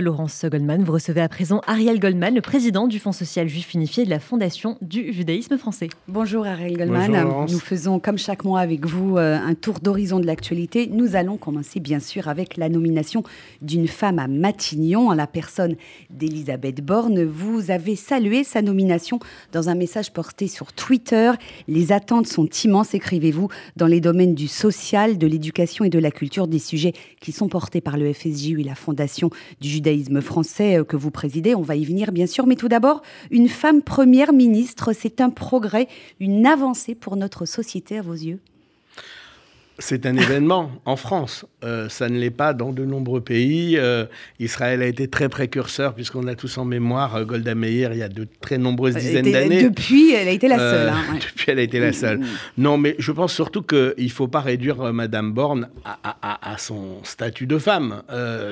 Laurence 0.00 0.44
Goldman, 0.44 0.84
vous 0.84 0.92
recevez 0.92 1.20
à 1.20 1.28
présent 1.28 1.60
Ariel 1.66 1.98
Goldman, 1.98 2.32
le 2.32 2.40
président 2.40 2.86
du 2.86 3.00
Fonds 3.00 3.10
social 3.10 3.48
juif 3.48 3.74
unifié 3.74 4.04
de 4.04 4.10
la 4.10 4.20
Fondation 4.20 4.78
du 4.80 5.12
judaïsme 5.12 5.58
français. 5.58 5.88
Bonjour 6.06 6.46
Ariel 6.46 6.76
Goldman. 6.76 7.46
Nous 7.50 7.58
faisons 7.58 7.98
comme 7.98 8.16
chaque 8.16 8.44
mois 8.44 8.60
avec 8.60 8.86
vous 8.86 9.16
euh, 9.16 9.36
un 9.36 9.54
tour 9.54 9.80
d'horizon 9.80 10.20
de 10.20 10.26
l'actualité. 10.26 10.86
Nous 10.86 11.16
allons 11.16 11.36
commencer 11.36 11.80
bien 11.80 11.98
sûr 11.98 12.28
avec 12.28 12.56
la 12.56 12.68
nomination 12.68 13.24
d'une 13.60 13.88
femme 13.88 14.20
à 14.20 14.28
Matignon 14.28 15.08
en 15.08 15.14
la 15.14 15.26
personne 15.26 15.74
d'Elisabeth 16.10 16.80
Borne. 16.80 17.24
Vous 17.24 17.72
avez 17.72 17.96
salué 17.96 18.44
sa 18.44 18.62
nomination 18.62 19.18
dans 19.50 19.68
un 19.68 19.74
message 19.74 20.12
porté 20.12 20.46
sur 20.46 20.72
Twitter. 20.72 21.32
Les 21.66 21.90
attentes 21.90 22.28
sont 22.28 22.46
immenses, 22.46 22.94
écrivez-vous, 22.94 23.48
dans 23.74 23.88
les 23.88 24.00
domaines 24.00 24.36
du 24.36 24.46
social, 24.46 25.18
de 25.18 25.26
l'éducation 25.26 25.84
et 25.84 25.90
de 25.90 25.98
la 25.98 26.12
culture, 26.12 26.46
des 26.46 26.60
sujets 26.60 26.92
qui 27.20 27.32
sont 27.32 27.48
portés 27.48 27.80
par 27.80 27.96
le 27.96 28.12
FSJU 28.12 28.60
et 28.60 28.64
la 28.64 28.76
Fondation 28.76 29.30
du 29.60 29.68
judaïsme 29.68 29.87
français 30.20 30.78
euh, 30.78 30.84
que 30.84 30.96
vous 30.96 31.10
présidez. 31.10 31.54
On 31.54 31.62
va 31.62 31.76
y 31.76 31.84
venir, 31.84 32.12
bien 32.12 32.26
sûr. 32.26 32.46
Mais 32.46 32.56
tout 32.56 32.68
d'abord, 32.68 33.02
une 33.30 33.48
femme 33.48 33.82
première 33.82 34.32
ministre, 34.32 34.92
c'est 34.92 35.20
un 35.20 35.30
progrès, 35.30 35.88
une 36.20 36.46
avancée 36.46 36.94
pour 36.94 37.16
notre 37.16 37.46
société 37.46 37.98
à 37.98 38.02
vos 38.02 38.14
yeux? 38.14 38.40
C'est 39.78 40.06
un 40.06 40.16
événement 40.16 40.72
en 40.84 40.96
France. 40.96 41.46
Euh, 41.64 41.88
ça 41.88 42.08
ne 42.08 42.18
l'est 42.18 42.30
pas 42.30 42.52
dans 42.52 42.72
de 42.72 42.84
nombreux 42.84 43.20
pays. 43.20 43.76
Euh, 43.76 44.06
Israël 44.40 44.82
a 44.82 44.86
été 44.86 45.08
très 45.08 45.28
précurseur, 45.28 45.94
puisqu'on 45.94 46.26
a 46.26 46.34
tous 46.34 46.58
en 46.58 46.64
mémoire 46.64 47.14
euh, 47.16 47.24
Golda 47.24 47.54
Meir 47.54 47.92
il 47.92 47.98
y 47.98 48.02
a 48.02 48.08
de 48.08 48.26
très 48.40 48.58
nombreuses 48.58 48.96
dizaines 48.96 49.30
d'années. 49.30 49.62
Depuis, 49.62 50.12
elle 50.12 50.28
a 50.28 50.32
été 50.32 50.48
la 50.48 50.58
seule. 50.58 50.88
Hein, 50.88 51.14
depuis, 51.14 51.44
elle 51.50 51.58
a 51.60 51.62
été 51.62 51.78
la 51.78 51.92
seule. 51.92 52.20
Non, 52.56 52.76
mais 52.76 52.96
je 52.98 53.12
pense 53.12 53.32
surtout 53.32 53.62
qu'il 53.62 53.94
ne 53.98 54.08
faut 54.08 54.28
pas 54.28 54.40
réduire 54.40 54.92
Madame 54.92 55.32
Borne 55.32 55.68
à, 55.84 56.52
à, 56.52 56.58
son 56.58 57.02
statut 57.04 57.46
de 57.46 57.58
femme. 57.58 58.02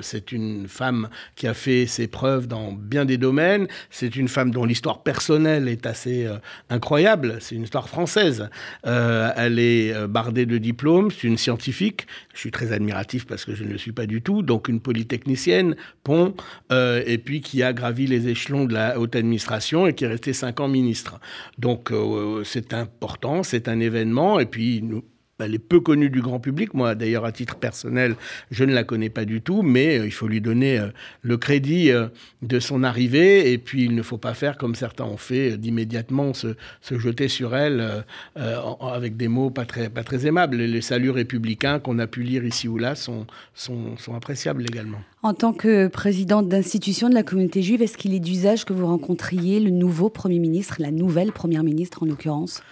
c'est 0.02 0.32
une 0.32 0.68
femme 0.68 1.08
qui 1.34 1.46
a 1.46 1.54
fait 1.54 1.86
ses 1.86 2.06
preuves 2.06 2.46
dans 2.46 2.72
bien 2.72 3.04
des 3.04 3.18
domaines. 3.18 3.66
C'est 3.90 4.14
une 4.16 4.28
femme 4.28 4.50
dont 4.50 4.64
l'histoire 4.64 5.02
personnelle 5.02 5.68
est 5.68 5.86
assez 5.86 6.28
incroyable. 6.70 7.38
C'est 7.40 7.54
une 7.56 7.64
histoire 7.64 7.88
française. 7.88 8.48
elle 8.84 9.58
est 9.58 10.06
bardée 10.06 10.46
de 10.46 10.58
diplômes 10.58 11.10
une 11.24 11.36
scientifique. 11.38 12.06
Je 12.34 12.40
suis 12.40 12.50
très 12.50 12.72
admiratif 12.72 13.26
parce 13.26 13.44
que 13.44 13.54
je 13.54 13.64
ne 13.64 13.70
le 13.70 13.78
suis 13.78 13.92
pas 13.92 14.06
du 14.06 14.22
tout. 14.22 14.42
Donc 14.42 14.68
une 14.68 14.80
polytechnicienne, 14.80 15.76
pont, 16.04 16.34
euh, 16.72 17.02
et 17.06 17.18
puis 17.18 17.40
qui 17.40 17.62
a 17.62 17.72
gravi 17.72 18.06
les 18.06 18.28
échelons 18.28 18.64
de 18.64 18.74
la 18.74 18.98
haute 18.98 19.16
administration 19.16 19.86
et 19.86 19.94
qui 19.94 20.04
est 20.04 20.08
restée 20.08 20.32
cinq 20.32 20.60
ans 20.60 20.68
ministre. 20.68 21.20
Donc 21.58 21.92
euh, 21.92 22.42
c'est 22.44 22.74
important, 22.74 23.42
c'est 23.42 23.68
un 23.68 23.80
événement. 23.80 24.40
Et 24.40 24.46
puis 24.46 24.82
nous, 24.82 25.04
elle 25.44 25.54
est 25.54 25.58
peu 25.58 25.80
connue 25.80 26.08
du 26.08 26.22
grand 26.22 26.40
public. 26.40 26.72
Moi, 26.72 26.94
d'ailleurs, 26.94 27.24
à 27.24 27.32
titre 27.32 27.56
personnel, 27.56 28.16
je 28.50 28.64
ne 28.64 28.72
la 28.72 28.84
connais 28.84 29.10
pas 29.10 29.24
du 29.24 29.42
tout, 29.42 29.62
mais 29.62 29.98
euh, 29.98 30.06
il 30.06 30.12
faut 30.12 30.28
lui 30.28 30.40
donner 30.40 30.78
euh, 30.78 30.88
le 31.22 31.36
crédit 31.36 31.90
euh, 31.90 32.08
de 32.42 32.58
son 32.58 32.82
arrivée. 32.82 33.52
Et 33.52 33.58
puis, 33.58 33.84
il 33.84 33.94
ne 33.94 34.02
faut 34.02 34.16
pas 34.16 34.34
faire 34.34 34.56
comme 34.56 34.74
certains 34.74 35.04
ont 35.04 35.18
fait, 35.18 35.58
d'immédiatement 35.58 36.32
se, 36.32 36.54
jeter 36.90 37.28
sur 37.28 37.54
elle 37.54 38.04
avec 38.34 39.16
des 39.16 39.28
mots 39.28 39.50
pas 39.50 39.66
très, 39.66 39.90
pas 39.90 40.02
très 40.02 40.26
aimables. 40.26 40.56
Les 40.56 40.80
saluts 40.80 41.10
républicains 41.10 41.78
qu'on 41.78 41.98
a 41.98 42.06
pu 42.06 42.22
lire 42.22 42.44
ici 42.44 42.68
ou 42.68 42.78
là 42.78 42.94
sont, 42.94 43.26
sont, 43.54 43.96
sont 43.98 44.14
appréciables 44.14 44.62
également. 44.62 44.98
En 45.22 45.34
tant 45.34 45.52
que 45.52 45.88
présidente 45.88 46.48
d'institution 46.48 47.08
de 47.08 47.14
la 47.14 47.22
communauté 47.22 47.62
juive, 47.62 47.82
est-ce 47.82 47.98
qu'il 47.98 48.14
est 48.14 48.20
d'usage 48.20 48.64
que 48.64 48.72
vous 48.72 48.86
rencontriez 48.86 49.60
le 49.60 49.70
nouveau 49.70 50.08
Premier 50.08 50.38
ministre, 50.38 50.76
la 50.78 50.90
nouvelle 50.90 51.32
Première 51.32 51.64
ministre 51.64 52.02
en 52.02 52.06
l'occurrence? 52.06 52.62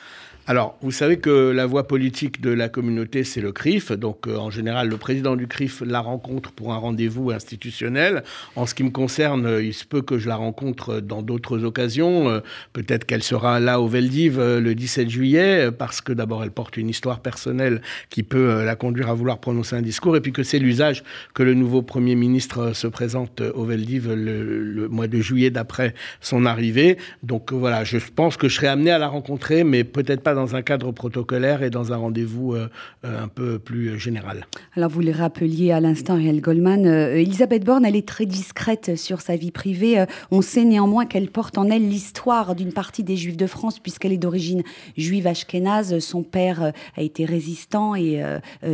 Alors, 0.47 0.77
vous 0.83 0.91
savez 0.91 1.17
que 1.17 1.53
la 1.53 1.65
voie 1.65 1.89
politique 1.89 2.43
de 2.43 2.51
la 2.51 2.69
communauté, 2.69 3.25
c'est 3.25 3.41
le 3.41 3.51
CRIF. 3.51 3.93
Donc, 3.93 4.27
euh, 4.27 4.37
en 4.37 4.51
général, 4.51 4.91
le 4.91 4.99
président 4.99 5.37
du 5.37 5.47
CRIF 5.47 5.83
la 5.87 6.01
rencontre 6.01 6.53
pour 6.53 6.75
un 6.75 6.77
rendez-vous 6.77 7.31
institutionnel. 7.31 8.25
En 8.55 8.67
ce 8.67 8.75
qui 8.75 8.85
me 8.85 8.91
concerne, 8.91 9.47
euh, 9.47 9.63
il 9.63 9.73
se 9.73 9.87
peut 9.87 10.03
que 10.03 10.19
je 10.19 10.29
la 10.29 10.37
rencontre 10.37 11.01
dans 11.01 11.23
d'autres 11.23 11.65
occasions. 11.65 12.29
Euh, 12.29 12.41
peut-être 12.75 13.07
qu'elle 13.07 13.23
sera 13.23 13.59
là 13.59 13.81
au 13.81 13.89
Veldiv 13.89 14.39
le 14.39 14.75
17 14.75 15.09
juillet, 15.09 15.71
parce 15.73 16.03
que 16.03 16.13
d'abord, 16.13 16.45
elle 16.45 16.51
porte 16.51 16.77
une 16.77 16.91
histoire 16.91 17.21
personnelle 17.21 17.81
qui 18.11 18.23
peut 18.23 18.65
la 18.65 18.77
conduire 18.77 19.09
à 19.09 19.15
vouloir 19.15 19.39
prononcer 19.39 19.77
un 19.77 19.83
discours, 19.83 20.15
et 20.15 20.21
puis 20.21 20.33
que 20.33 20.43
c'est 20.43 20.59
l'usage 20.59 21.05
que 21.33 21.43
le 21.43 21.55
nouveau 21.55 21.81
Premier 21.81 22.17
ministre 22.17 22.75
se 22.75 22.87
présente 22.87 23.41
au 23.41 23.65
Veldiv 23.65 24.13
le 24.13 24.89
mois 24.89 25.07
de 25.07 25.21
juillet 25.21 25.49
d'après 25.51 25.95
son 26.21 26.45
arrivée. 26.45 26.99
Donc, 27.23 27.51
voilà, 27.51 27.85
je 27.85 27.97
pense 28.15 28.37
que 28.37 28.49
je 28.49 28.57
serai 28.57 28.67
amené 28.67 28.91
à 28.91 28.99
la 28.99 29.09
rencontrer, 29.09 29.65
mais 29.65 29.85
peut-être 29.85 30.21
pas 30.21 30.34
dans 30.35 30.55
un 30.57 30.63
cadre 30.63 30.93
protocolaire 30.93 31.63
et 31.63 31.71
dans 31.71 31.93
un 31.93 31.97
rendez-vous 31.97 32.55
euh, 32.55 32.69
euh, 33.05 33.23
un 33.23 33.29
peu 33.29 33.59
plus 33.59 33.99
général. 33.99 34.47
Alors 34.77 34.91
vous 34.91 35.01
le 35.01 35.13
rappeliez 35.13 35.73
à 35.73 35.81
l'instant, 35.81 36.15
Ariel 36.15 36.41
Goldman, 36.41 36.87
euh, 36.87 37.17
Elisabeth 37.17 37.65
Borne, 37.65 37.85
elle 37.85 37.97
est 37.97 38.07
très 38.07 38.27
discrète 38.27 38.97
sur 38.97 39.21
sa 39.21 39.37
vie 39.37 39.51
privée. 39.51 40.05
on 40.31 40.43
sait 40.43 40.65
néanmoins 40.65 41.07
qu'elle 41.07 41.29
porte 41.29 41.59
en 41.59 41.71
elle 41.71 41.89
l'histoire 41.89 42.55
d'une 42.55 42.73
partie 42.73 43.03
des 43.03 43.17
Juifs 43.17 43.37
de 43.37 43.47
France, 43.47 43.79
puisqu'elle 43.79 44.13
est 44.13 44.19
d'origine 44.19 44.63
juive 44.97 45.27
ashkénaze. 45.27 45.99
Son 45.99 46.23
père 46.23 46.73
a 46.97 47.03
été 47.03 47.25
résistant 47.25 47.95
et 47.95 48.23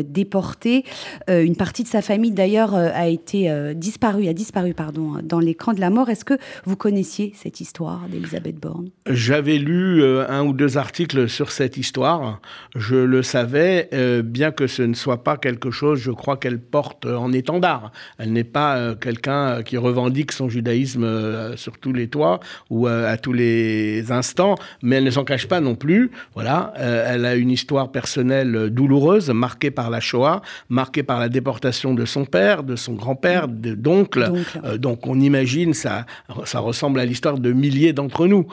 déporté. 0.04 0.84
une 1.28 1.56
partie 1.56 1.82
de 1.82 1.88
sa 1.88 2.02
famille, 2.02 2.30
d'ailleurs, 2.30 2.74
a 2.74 3.08
été 3.08 3.52
disparue, 3.74 4.28
a 4.28 4.32
disparu, 4.32 4.74
pardon, 4.74 5.16
dans 5.22 5.40
l'écran 5.40 5.72
de 5.72 5.80
la 5.80 5.90
mort. 5.90 6.08
Est-ce 6.08 6.24
que 6.24 6.34
vous 6.64 6.76
connaissiez 6.76 7.32
cette 7.36 7.60
histoire 7.60 8.08
d'Elisabeth 8.10 8.58
Borne? 8.58 8.90
J'avais 9.08 9.58
lu 9.58 10.04
un 10.04 10.44
ou 10.44 10.52
deux 10.52 10.78
articles 10.78 11.28
sur 11.28 11.49
cette 11.52 11.76
histoire. 11.76 12.40
Je 12.76 12.96
le 12.96 13.22
savais, 13.22 13.88
euh, 13.92 14.22
bien 14.22 14.50
que 14.50 14.66
ce 14.66 14.82
ne 14.82 14.94
soit 14.94 15.24
pas 15.24 15.36
quelque 15.36 15.70
chose, 15.70 15.98
je 15.98 16.10
crois 16.10 16.36
qu'elle 16.36 16.60
porte 16.60 17.06
en 17.06 17.32
étendard. 17.32 17.92
Elle 18.18 18.32
n'est 18.32 18.44
pas 18.44 18.76
euh, 18.76 18.94
quelqu'un 18.94 19.62
qui 19.62 19.76
revendique 19.76 20.32
son 20.32 20.48
judaïsme 20.48 21.04
euh, 21.04 21.56
sur 21.56 21.78
tous 21.78 21.92
les 21.92 22.08
toits 22.08 22.40
ou 22.68 22.86
à 22.86 23.16
tous 23.16 23.32
les 23.32 24.12
instants, 24.12 24.54
mais 24.82 24.96
elle 24.96 25.04
ne 25.04 25.10
s'en 25.10 25.24
cache 25.24 25.46
pas 25.46 25.60
non 25.60 25.74
plus. 25.74 26.10
Voilà, 26.34 26.72
elle 26.76 27.24
a 27.24 27.34
une 27.34 27.50
histoire 27.50 27.90
personnelle 27.90 28.70
douloureuse, 28.70 29.30
marquée 29.30 29.70
par 29.70 29.90
la 29.90 30.00
Shoah, 30.00 30.42
marquée 30.68 31.02
par 31.02 31.18
la 31.18 31.28
déportation 31.28 31.94
de 31.94 32.04
son 32.04 32.24
père, 32.24 32.62
de 32.62 32.76
son 32.76 32.94
grand-père, 32.94 33.48
d'oncle. 33.48 34.30
donc 34.78 35.06
on 35.06 35.18
imagine, 35.20 35.74
ça, 35.74 36.06
ça 36.44 36.60
ressemble 36.60 37.00
à 37.00 37.04
l'histoire 37.04 37.38
de 37.38 37.52
milliers 37.52 37.92
d'entre 37.92 38.26
nous. 38.26 38.46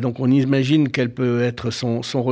donc 0.00 0.20
on 0.20 0.30
imagine 0.30 0.88
quelle 0.88 1.12
peut 1.12 1.42
être 1.42 1.70
son, 1.70 2.02
son 2.02 2.22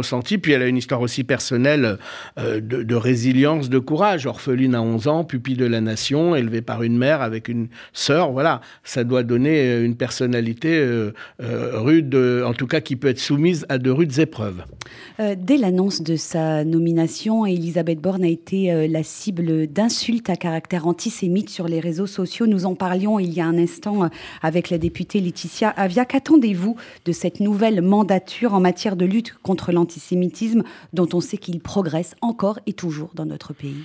Puis 0.40 0.52
elle 0.52 0.62
a 0.62 0.66
une 0.66 0.76
histoire 0.76 1.00
aussi 1.00 1.24
personnelle 1.24 1.98
euh, 2.38 2.60
de, 2.60 2.94
résilience, 2.94 3.68
de 3.68 3.78
courage. 3.78 4.26
Orpheline 4.26 4.74
à 4.74 4.82
11 4.82 5.08
ans, 5.08 5.24
pupille 5.24 5.56
de 5.56 5.66
la 5.66 5.80
nation, 5.80 6.34
élevée 6.34 6.62
par 6.62 6.82
une 6.82 6.96
mère 6.96 7.22
avec 7.22 7.48
une 7.48 7.68
sœur. 7.92 8.32
Voilà, 8.32 8.60
ça 8.84 9.04
doit 9.04 9.22
donner 9.22 9.60
euh, 9.60 9.84
une 9.84 9.96
personnalité 9.96 10.76
euh, 10.78 11.12
rude, 11.40 12.14
en 12.14 12.52
tout 12.52 12.66
cas 12.66 12.80
qui 12.80 12.96
peut 12.96 13.08
être 13.08 13.18
soumise 13.18 13.66
à 13.68 13.78
de 13.78 13.90
rudes 13.90 14.18
épreuves. 14.18 14.64
dès 15.36 15.56
l'annonce 15.56 16.02
de 16.02 16.16
sa 16.16 16.64
nomination, 16.64 17.46
Elisabeth 17.46 18.00
Borne 18.00 18.24
a 18.24 18.28
été 18.28 18.88
la 18.88 19.02
cible 19.02 19.66
d'insultes 19.66 20.30
à 20.30 20.36
caractère 20.36 20.86
antisémite 20.86 21.50
sur 21.50 21.68
les 21.68 21.80
réseaux 21.80 22.06
sociaux. 22.06 22.46
Nous 22.46 22.66
en 22.66 22.74
parlions 22.74 23.18
il 23.18 23.32
y 23.32 23.40
a 23.40 23.46
un 23.46 23.58
instant 23.58 24.08
avec 24.42 24.70
la 24.70 24.78
députée 24.78 25.20
Laetitia 25.20 25.70
Avia. 25.70 26.04
Qu'attendez-vous 26.04 26.76
de 27.04 27.12
cette 27.12 27.40
nouvelle 27.40 27.82
mandature 27.82 28.54
en 28.54 28.60
matière 28.60 28.96
de 28.96 29.04
lutte 29.04 29.34
contre 29.42 29.72
l'antisémitisme? 29.72 29.91
Dont 30.92 31.08
on 31.12 31.20
sait 31.20 31.38
qu'il 31.38 31.60
progresse 31.60 32.14
encore 32.20 32.58
et 32.66 32.72
toujours 32.72 33.10
dans 33.14 33.26
notre 33.26 33.52
pays 33.52 33.84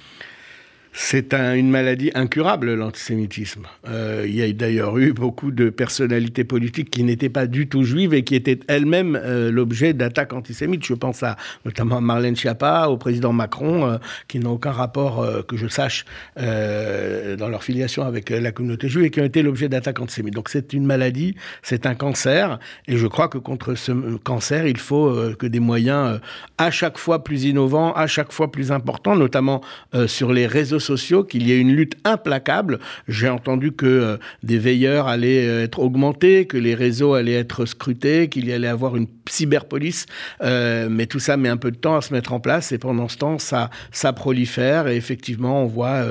c'est 1.00 1.32
une 1.36 1.70
maladie 1.70 2.10
incurable, 2.16 2.74
l'antisémitisme. 2.74 3.68
Euh, 3.88 4.26
il 4.28 4.34
y 4.34 4.42
a 4.42 4.52
d'ailleurs 4.52 4.98
eu 4.98 5.14
beaucoup 5.14 5.52
de 5.52 5.70
personnalités 5.70 6.44
politiques 6.44 6.90
qui 6.90 7.04
n'étaient 7.04 7.30
pas 7.30 7.46
du 7.46 7.70
tout 7.70 7.84
juives 7.84 8.16
et 8.16 8.24
qui 8.24 8.34
étaient 8.34 8.60
elles-mêmes 8.68 9.16
euh, 9.16 9.52
l'objet 9.52 9.94
d'attaques 9.94 10.34
antisémites. 10.34 10.84
Je 10.84 10.96
pense 10.96 11.22
à 11.22 11.38
notamment 11.66 12.02
Marlène 12.02 12.36
Schiappa, 12.36 12.88
au 12.88 12.98
président 12.98 13.32
Macron, 13.32 13.86
euh, 13.86 13.98
qui 14.28 14.40
n'ont 14.40 14.54
aucun 14.54 14.72
rapport, 14.72 15.24
que 15.48 15.56
je 15.56 15.68
sache, 15.68 16.04
dans 16.36 17.48
leur 17.48 17.64
filiation 17.64 18.04
avec 18.04 18.32
la 18.32 18.52
communauté 18.52 18.90
juive 18.90 19.06
et 19.06 19.12
qui 19.12 19.22
ont 19.22 19.26
été 19.26 19.44
l'objet 19.44 19.70
d'attaques 19.70 20.00
antisémites. 20.00 20.34
Donc 20.34 20.50
c'est 20.50 20.74
une 20.74 20.86
maladie, 20.86 21.36
c'est 21.62 21.86
un 21.86 21.94
cancer, 21.94 22.58
et 22.88 22.98
je 22.98 23.06
crois 23.06 23.28
que 23.28 23.38
contre 23.38 23.76
ce 23.76 23.92
cancer, 24.18 24.66
il 24.66 24.80
faut 24.80 25.16
que 25.38 25.46
des 25.46 25.60
moyens 25.60 26.20
à 26.58 26.72
chaque 26.72 26.98
fois 26.98 27.24
plus 27.24 27.44
innovants, 27.44 27.94
à 27.94 28.08
chaque 28.08 28.32
fois 28.32 28.52
plus 28.52 28.72
importants, 28.72 29.16
notamment 29.16 29.62
sur 30.08 30.34
les 30.34 30.48
réseaux 30.48 30.80
sociaux 30.88 31.24
qu'il 31.24 31.46
y 31.48 31.52
ait 31.52 31.60
une 31.60 31.74
lutte 31.74 31.96
implacable. 32.04 32.80
J'ai 33.08 33.30
entendu 33.30 33.72
que 33.72 33.86
euh, 33.86 34.18
des 34.44 34.58
veilleurs 34.58 35.08
allaient 35.08 35.48
euh, 35.48 35.64
être 35.64 35.80
augmentés, 35.80 36.46
que 36.46 36.58
les 36.58 36.76
réseaux 36.76 37.14
allaient 37.14 37.34
être 37.34 37.66
scrutés, 37.66 38.30
qu'il 38.30 38.46
y 38.48 38.54
allait 38.54 38.68
avoir 38.68 38.96
une 38.96 39.08
cyberpolice. 39.30 40.06
Euh, 40.42 40.88
mais 40.90 41.06
tout 41.06 41.20
ça 41.20 41.36
met 41.38 41.50
un 41.50 41.58
peu 41.58 41.72
de 41.72 41.78
temps 41.78 41.98
à 41.98 42.02
se 42.02 42.14
mettre 42.14 42.32
en 42.34 42.40
place 42.40 42.72
et 42.72 42.78
pendant 42.78 43.10
ce 43.10 43.18
temps, 43.18 43.38
ça, 43.38 43.70
ça 43.92 44.14
prolifère 44.14 44.88
et 44.88 44.96
effectivement, 44.96 45.64
on 45.64 45.68
voit 45.68 46.04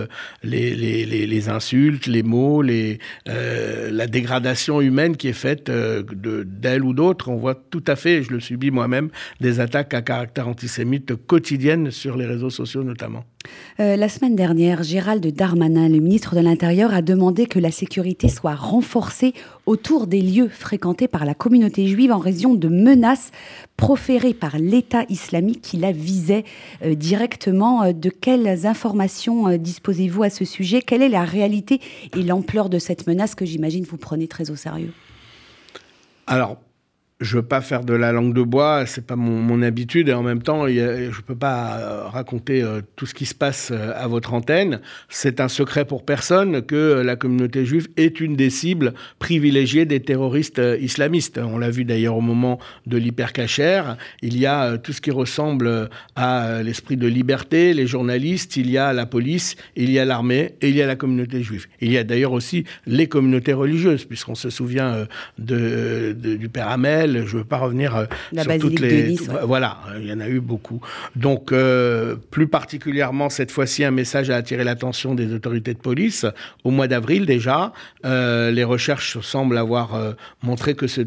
les, 0.43 0.75
les, 0.75 1.27
les, 1.27 1.49
insultes, 1.49 2.07
les 2.07 2.23
mots, 2.23 2.63
les, 2.63 2.99
la 3.27 4.07
dégradation 4.07 4.81
humaine 4.81 5.17
qui 5.17 5.29
est 5.29 5.33
faite 5.33 5.71
d'elle 5.71 6.85
ou 6.85 6.93
d'autres. 6.93 7.29
On 7.29 7.37
voit 7.37 7.55
tout 7.55 7.85
à 7.87 7.97
fait, 7.97 8.23
je 8.23 8.31
le 8.31 8.41
subis 8.41 8.71
moi-même, 8.71 9.09
des 9.41 9.61
attaques 9.61 9.95
à 9.95 10.03
caractère 10.03 10.49
antisémite 10.49 11.15
quotidiennes 11.27 11.91
sur 11.91 12.17
les 12.17 12.27
réseaux 12.27 12.51
sociaux 12.51 12.85
notamment. 12.85 13.25
Euh, 13.81 13.97
la 13.97 14.09
semaine 14.09 14.37
dernière, 14.37 14.83
Gérald 14.83 15.27
Darmanin, 15.27 15.89
le 15.89 15.99
ministre 15.99 16.35
de 16.35 16.41
l'Intérieur, 16.41 16.95
a 16.95 17.03
demandé 17.03 17.47
que 17.47 17.59
la 17.59 17.71
sécurité 17.71 18.29
soit 18.29 18.55
renforcée 18.55 19.35
autour 19.67 20.07
des 20.07 20.21
lieux 20.21 20.49
fréquentés 20.49 21.09
par 21.09 21.25
la 21.25 21.35
communauté 21.35 21.87
juive 21.87 22.13
en 22.13 22.19
raison 22.19 22.55
de 22.55 22.69
menaces 22.69 23.31
proférées 23.77 24.35
par 24.35 24.59
l'État 24.59 25.05
islamique 25.09 25.61
qui 25.63 25.77
la 25.77 25.93
visait 25.93 26.45
euh, 26.85 26.95
directement. 26.95 27.83
Euh, 27.83 27.93
de 27.93 28.11
quelles 28.11 28.67
informations 28.67 29.57
disposez-vous 29.57 30.23
à 30.23 30.31
ce 30.31 30.45
sujet? 30.45 30.81
Quelle 30.83 31.03
est 31.03 31.09
la 31.09 31.25
réalité 31.25 31.81
et 32.17 32.23
l'ampleur 32.23 32.69
de 32.69 32.79
cette 32.79 33.07
menace 33.07 33.35
que 33.35 33.45
j'imagine 33.45 33.85
vous 33.85 33.97
prenez 33.97 34.29
très 34.29 34.51
au 34.51 34.57
sérieux? 34.57 34.93
Alors, 36.27 36.57
je 37.21 37.37
veux 37.37 37.43
pas 37.43 37.63
faire 37.63 37.83
de 37.83 37.95
la 37.95 38.13
langue 38.13 38.35
de 38.35 38.43
bois, 38.43 38.85
c'est 38.85 39.07
pas 39.07 39.17
mon, 39.17 39.63
habitude, 39.63 40.11
et 40.11 40.13
en 40.13 40.23
même 40.23 40.43
temps, 40.43 40.69
je 40.69 41.21
peux 41.23 41.35
pas 41.35 41.79
euh, 41.79 42.03
raconter 42.09 42.63
euh, 42.63 42.83
tout 42.95 43.07
ce 43.07 43.15
qui 43.15 43.25
se 43.25 43.35
passe 43.35 43.71
euh, 43.73 43.93
à 43.97 44.07
votre 44.07 44.35
antenne. 44.35 44.81
C'est 45.09 45.41
un 45.41 45.49
secret 45.49 45.87
pour 45.87 46.05
personne 46.05 46.61
que 46.61 47.01
la 47.01 47.17
communauté 47.17 47.65
juive 47.65 47.89
est 47.97 48.21
une 48.21 48.37
des 48.37 48.51
cibles 48.51 48.93
privilégiées 49.19 49.87
des 49.87 50.01
terroristes 50.01 50.61
islamistes. 50.79 51.39
On 51.39 51.57
l'a 51.57 51.71
vu 51.71 51.87
d'ailleurs 51.87 52.17
au 52.17 52.21
moment 52.21 52.59
de 52.87 52.99
l'hypercachère. 52.99 53.97
Il 54.21 54.39
y 54.39 54.45
a 54.45 54.77
tout 54.77 54.93
ce 54.93 55.01
qui 55.01 55.11
ressemble 55.11 55.89
à 56.17 56.63
l'esprit 56.63 56.99
de 56.99 57.07
liberté, 57.07 57.73
les 57.73 57.87
journalistes, 57.87 58.57
il 58.57 58.71
y 58.71 58.77
a 58.77 58.93
la 58.93 59.07
police, 59.07 59.57
il 59.75 59.91
y 59.91 59.99
a 59.99 60.05
l'armée 60.05 60.55
et 60.61 60.69
il 60.69 60.77
y 60.77 60.83
a 60.83 60.87
la 60.87 60.97
communauté 60.97 61.43
juive. 61.43 61.67
Il 61.81 61.91
y 61.91 61.97
a 61.97 62.05
d'ailleurs 62.05 62.33
aussi 62.33 62.65
les 62.87 63.07
communautés 63.07 63.55
religieuses, 63.55 64.05
puisqu'on 64.05 64.35
se 64.35 64.51
souvient 64.51 65.07
du 65.39 66.49
Père 66.53 66.69
Hamel, 66.69 67.06
je 67.13 67.35
ne 67.35 67.41
veux 67.41 67.45
pas 67.45 67.59
revenir 67.59 67.97
euh, 67.97 68.05
sur 68.35 68.59
toutes 68.59 68.81
les. 68.81 69.17
Voilà, 69.43 69.79
il 69.99 70.07
y 70.07 70.13
en 70.13 70.21
a 70.21 70.29
eu 70.29 70.41
beaucoup. 70.41 70.81
Donc, 71.15 71.53
euh, 71.53 72.17
plus 72.31 72.49
particulièrement 72.49 73.31
cette 73.31 73.51
fois-ci, 73.51 73.85
un 73.85 73.91
message 73.91 74.31
a 74.31 74.37
attiré 74.37 74.65
l'attention 74.65 75.15
des 75.15 75.33
autorités 75.33 75.75
de 75.75 75.79
police. 75.79 76.27
Au 76.65 76.71
mois 76.71 76.89
d'avril 76.89 77.27
déjà, 77.27 77.73
euh, 78.05 78.51
les 78.51 78.65
recherches 78.65 79.19
semblent 79.21 79.59
avoir 79.59 79.77
montré 80.43 80.75
que 80.75 80.87
ce 80.87 81.03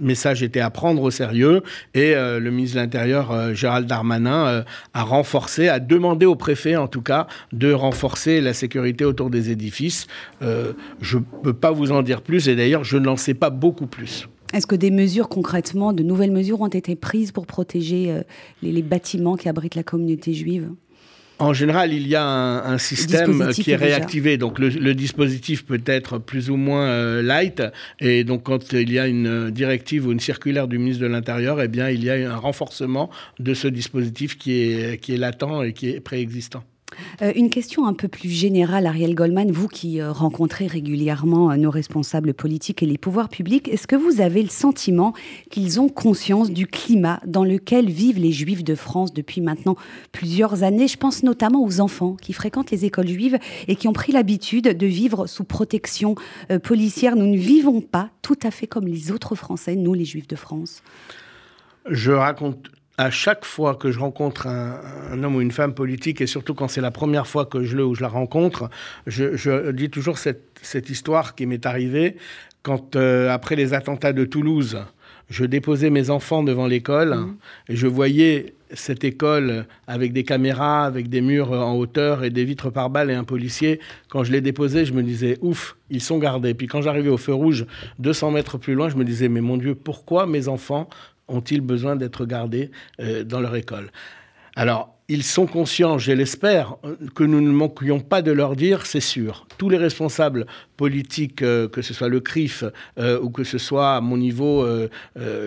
message 0.00 0.42
était 0.42 0.60
à 0.60 0.70
prendre 0.70 1.02
au 1.02 1.10
sérieux 1.10 1.62
et 1.94 2.14
le 2.14 2.50
ministre 2.50 2.76
de 2.76 2.80
l'Intérieur, 2.80 3.54
Gérald 3.54 3.86
Darmanin, 3.86 4.64
a 4.94 5.02
renforcé, 5.02 5.68
a 5.68 5.80
demandé 5.80 6.26
au 6.26 6.36
préfet 6.36 6.76
en 6.76 6.88
tout 6.88 7.02
cas 7.02 7.26
de 7.52 7.72
renforcer 7.72 8.40
la 8.40 8.54
sécurité 8.54 9.04
autour 9.04 9.30
des 9.30 9.50
édifices. 9.50 10.06
je 10.40 11.18
ne 11.18 11.22
peux 11.42 11.52
pas 11.52 11.70
vous 11.70 11.92
en 11.92 12.02
dire 12.02 12.22
plus 12.22 12.48
et 12.48 12.56
d'ailleurs, 12.56 12.84
je 12.84 12.98
n'en 12.98 13.16
sais 13.16 13.34
pas 13.34 13.50
beaucoup 13.50 13.86
plus. 13.86 14.28
Est-ce 14.52 14.66
que 14.66 14.74
des 14.74 14.90
mesures 14.90 15.28
concrètement, 15.28 15.92
de 15.92 16.02
nouvelles 16.02 16.32
mesures 16.32 16.60
ont 16.60 16.68
été 16.68 16.96
prises 16.96 17.32
pour 17.32 17.46
protéger 17.46 18.10
euh, 18.10 18.22
les, 18.62 18.82
bâtiments 18.82 19.36
qui 19.36 19.48
abritent 19.48 19.76
la 19.76 19.82
communauté 19.82 20.32
juive? 20.32 20.70
En 21.38 21.54
général, 21.54 21.94
il 21.94 22.06
y 22.06 22.16
a 22.16 22.22
un, 22.22 22.76
système 22.76 23.50
qui 23.52 23.70
est 23.70 23.76
réactivé. 23.76 24.36
Donc 24.36 24.58
le, 24.58 24.94
dispositif 24.94 25.64
peut 25.64 25.80
être 25.86 26.18
plus 26.18 26.50
ou 26.50 26.56
moins 26.56 26.86
euh, 26.86 27.22
light. 27.22 27.62
Et 27.98 28.24
donc 28.24 28.42
quand 28.42 28.72
il 28.72 28.92
y 28.92 28.98
a 28.98 29.06
une 29.06 29.50
directive 29.50 30.06
ou 30.06 30.12
une 30.12 30.20
circulaire 30.20 30.68
du 30.68 30.78
ministre 30.78 31.02
de 31.02 31.06
l'Intérieur, 31.06 31.62
eh 31.62 31.68
bien 31.68 31.88
il 31.88 32.04
y 32.04 32.10
a 32.10 32.14
un 32.30 32.36
renforcement 32.36 33.08
de 33.38 33.54
ce 33.54 33.68
dispositif 33.68 34.36
qui 34.36 34.60
est, 34.60 35.00
qui 35.00 35.14
est 35.14 35.16
latent 35.16 35.64
et 35.64 35.72
qui 35.72 35.88
est 35.88 36.00
préexistant. 36.00 36.62
Euh, 37.22 37.32
une 37.34 37.50
question 37.50 37.86
un 37.86 37.94
peu 37.94 38.08
plus 38.08 38.28
générale, 38.28 38.86
Ariel 38.86 39.14
Goldman, 39.14 39.50
vous 39.50 39.68
qui 39.68 40.00
euh, 40.00 40.12
rencontrez 40.12 40.66
régulièrement 40.66 41.50
euh, 41.50 41.56
nos 41.56 41.70
responsables 41.70 42.34
politiques 42.34 42.82
et 42.82 42.86
les 42.86 42.98
pouvoirs 42.98 43.28
publics, 43.28 43.68
est-ce 43.68 43.86
que 43.86 43.96
vous 43.96 44.20
avez 44.20 44.42
le 44.42 44.48
sentiment 44.48 45.12
qu'ils 45.50 45.80
ont 45.80 45.88
conscience 45.88 46.50
du 46.50 46.66
climat 46.66 47.20
dans 47.26 47.44
lequel 47.44 47.90
vivent 47.90 48.18
les 48.18 48.32
Juifs 48.32 48.64
de 48.64 48.74
France 48.74 49.12
depuis 49.12 49.40
maintenant 49.40 49.76
plusieurs 50.12 50.62
années? 50.62 50.88
Je 50.88 50.96
pense 50.96 51.22
notamment 51.22 51.62
aux 51.64 51.80
enfants 51.80 52.16
qui 52.20 52.32
fréquentent 52.32 52.70
les 52.70 52.84
écoles 52.84 53.08
juives 53.08 53.38
et 53.68 53.76
qui 53.76 53.88
ont 53.88 53.92
pris 53.92 54.12
l'habitude 54.12 54.76
de 54.76 54.86
vivre 54.86 55.26
sous 55.26 55.44
protection 55.44 56.14
policière. 56.62 57.16
Nous 57.16 57.26
ne 57.26 57.36
vivons 57.36 57.80
pas 57.80 58.10
tout 58.22 58.38
à 58.42 58.50
fait 58.50 58.66
comme 58.66 58.86
les 58.86 59.12
autres 59.12 59.34
Français, 59.34 59.76
nous 59.76 59.94
les 59.94 60.04
Juifs 60.04 60.28
de 60.28 60.36
France. 60.36 60.82
Je 61.88 62.12
raconte 62.12 62.70
à 63.00 63.10
chaque 63.10 63.46
fois 63.46 63.76
que 63.76 63.90
je 63.90 63.98
rencontre 63.98 64.46
un, 64.46 65.22
homme 65.22 65.36
ou 65.36 65.40
une 65.40 65.52
femme 65.52 65.72
politique, 65.72 66.20
et 66.20 66.26
surtout 66.26 66.52
quand 66.52 66.68
c'est 66.68 66.82
la 66.82 66.90
première 66.90 67.26
fois 67.26 67.46
que 67.46 67.64
je 67.64 67.74
le 67.74 67.82
ou 67.82 67.94
je 67.94 68.02
la 68.02 68.08
rencontre, 68.08 68.68
je, 69.06 69.70
dis 69.70 69.88
toujours 69.88 70.18
cette, 70.18 70.90
histoire 70.90 71.34
qui 71.34 71.46
m'est 71.46 71.64
arrivée 71.64 72.16
quand, 72.62 72.96
euh, 72.96 73.30
après 73.30 73.56
les 73.56 73.72
attentats 73.72 74.12
de 74.12 74.26
Toulouse, 74.26 74.84
je 75.30 75.46
déposais 75.46 75.88
mes 75.88 76.10
enfants 76.10 76.42
devant 76.42 76.66
l'école 76.66 77.14
mmh. 77.14 77.36
et 77.70 77.76
je 77.76 77.86
voyais 77.86 78.54
cette 78.74 79.02
école 79.04 79.66
avec 79.86 80.12
des 80.12 80.24
caméras, 80.24 80.84
avec 80.84 81.08
des 81.08 81.20
murs 81.20 81.52
en 81.52 81.74
hauteur 81.76 82.22
et 82.22 82.30
des 82.30 82.44
vitres 82.44 82.70
par 82.70 82.90
balles 82.90 83.10
et 83.10 83.14
un 83.14 83.24
policier. 83.24 83.80
Quand 84.08 84.24
je 84.24 84.32
les 84.32 84.40
déposais, 84.40 84.84
je 84.84 84.92
me 84.92 85.02
disais, 85.02 85.38
ouf, 85.40 85.76
ils 85.88 86.00
sont 86.02 86.18
gardés. 86.18 86.54
Puis 86.54 86.66
quand 86.66 86.82
j'arrivais 86.82 87.08
au 87.08 87.16
feu 87.16 87.34
rouge, 87.34 87.66
200 87.98 88.32
mètres 88.32 88.58
plus 88.58 88.74
loin, 88.74 88.88
je 88.88 88.96
me 88.96 89.04
disais, 89.04 89.28
mais 89.28 89.40
mon 89.40 89.56
Dieu, 89.56 89.74
pourquoi 89.74 90.26
mes 90.26 90.48
enfants 90.48 90.88
ont-ils 91.30 91.60
besoin 91.60 91.96
d'être 91.96 92.26
gardés 92.26 92.70
euh, 93.00 93.24
dans 93.24 93.40
leur 93.40 93.54
école? 93.56 93.90
Alors, 94.56 94.96
ils 95.08 95.22
sont 95.24 95.46
conscients, 95.46 95.98
je 95.98 96.12
l'espère, 96.12 96.76
que 97.16 97.24
nous 97.24 97.40
ne 97.40 97.50
manquions 97.50 97.98
pas 97.98 98.22
de 98.22 98.30
leur 98.30 98.54
dire, 98.54 98.86
c'est 98.86 99.00
sûr. 99.00 99.46
Tous 99.58 99.68
les 99.68 99.76
responsables 99.76 100.46
politiques, 100.76 101.42
euh, 101.42 101.68
que 101.68 101.82
ce 101.82 101.94
soit 101.94 102.08
le 102.08 102.20
CRIF 102.20 102.64
euh, 102.98 103.18
ou 103.20 103.30
que 103.30 103.42
ce 103.42 103.58
soit 103.58 103.96
à 103.96 104.00
mon 104.00 104.16
niveau 104.16 104.64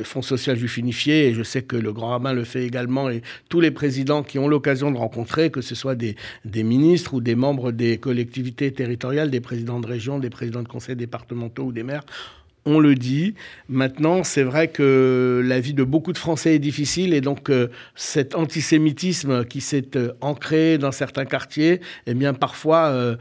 Fonds 0.03 0.21
social 0.21 0.57
juif 0.57 0.77
unifié, 0.77 1.27
et 1.27 1.33
je 1.33 1.43
sais 1.43 1.61
que 1.61 1.77
le 1.77 1.93
Grand 1.93 2.09
Rabbin 2.09 2.33
le 2.33 2.43
fait 2.43 2.65
également, 2.65 3.09
et 3.09 3.21
tous 3.49 3.61
les 3.61 3.71
présidents 3.71 4.23
qui 4.23 4.37
ont 4.37 4.47
l'occasion 4.47 4.91
de 4.91 4.97
rencontrer, 4.97 5.49
que 5.49 5.61
ce 5.61 5.75
soit 5.75 5.95
des, 5.95 6.15
des, 6.43 6.63
ministres 6.63 7.13
ou 7.13 7.21
des 7.21 7.35
membres 7.35 7.71
des 7.71 7.97
collectivités 7.97 8.71
territoriales, 8.73 9.29
des 9.29 9.41
présidents 9.41 9.79
de 9.79 9.87
région, 9.87 10.19
des 10.19 10.29
présidents 10.29 10.63
de 10.63 10.67
conseils 10.67 10.97
départementaux 10.97 11.65
ou 11.65 11.71
des 11.71 11.83
maires, 11.83 12.05
on 12.65 12.79
le 12.79 12.95
dit. 12.95 13.35
Maintenant, 13.69 14.23
c'est 14.23 14.43
vrai 14.43 14.69
que 14.69 15.41
la 15.45 15.59
vie 15.59 15.73
de 15.73 15.83
beaucoup 15.83 16.13
de 16.13 16.17
Français 16.17 16.55
est 16.55 16.59
difficile 16.59 17.13
et 17.13 17.21
donc 17.21 17.49
euh, 17.49 17.67
cet 17.95 18.35
antisémitisme 18.35 19.45
qui 19.45 19.61
s'est 19.61 19.95
euh, 19.95 20.13
ancré 20.21 20.77
dans 20.77 20.91
certains 20.91 21.25
quartiers, 21.25 21.81
eh 22.07 22.13
bien 22.13 22.33
parfois 22.33 22.87
euh, 22.87 23.15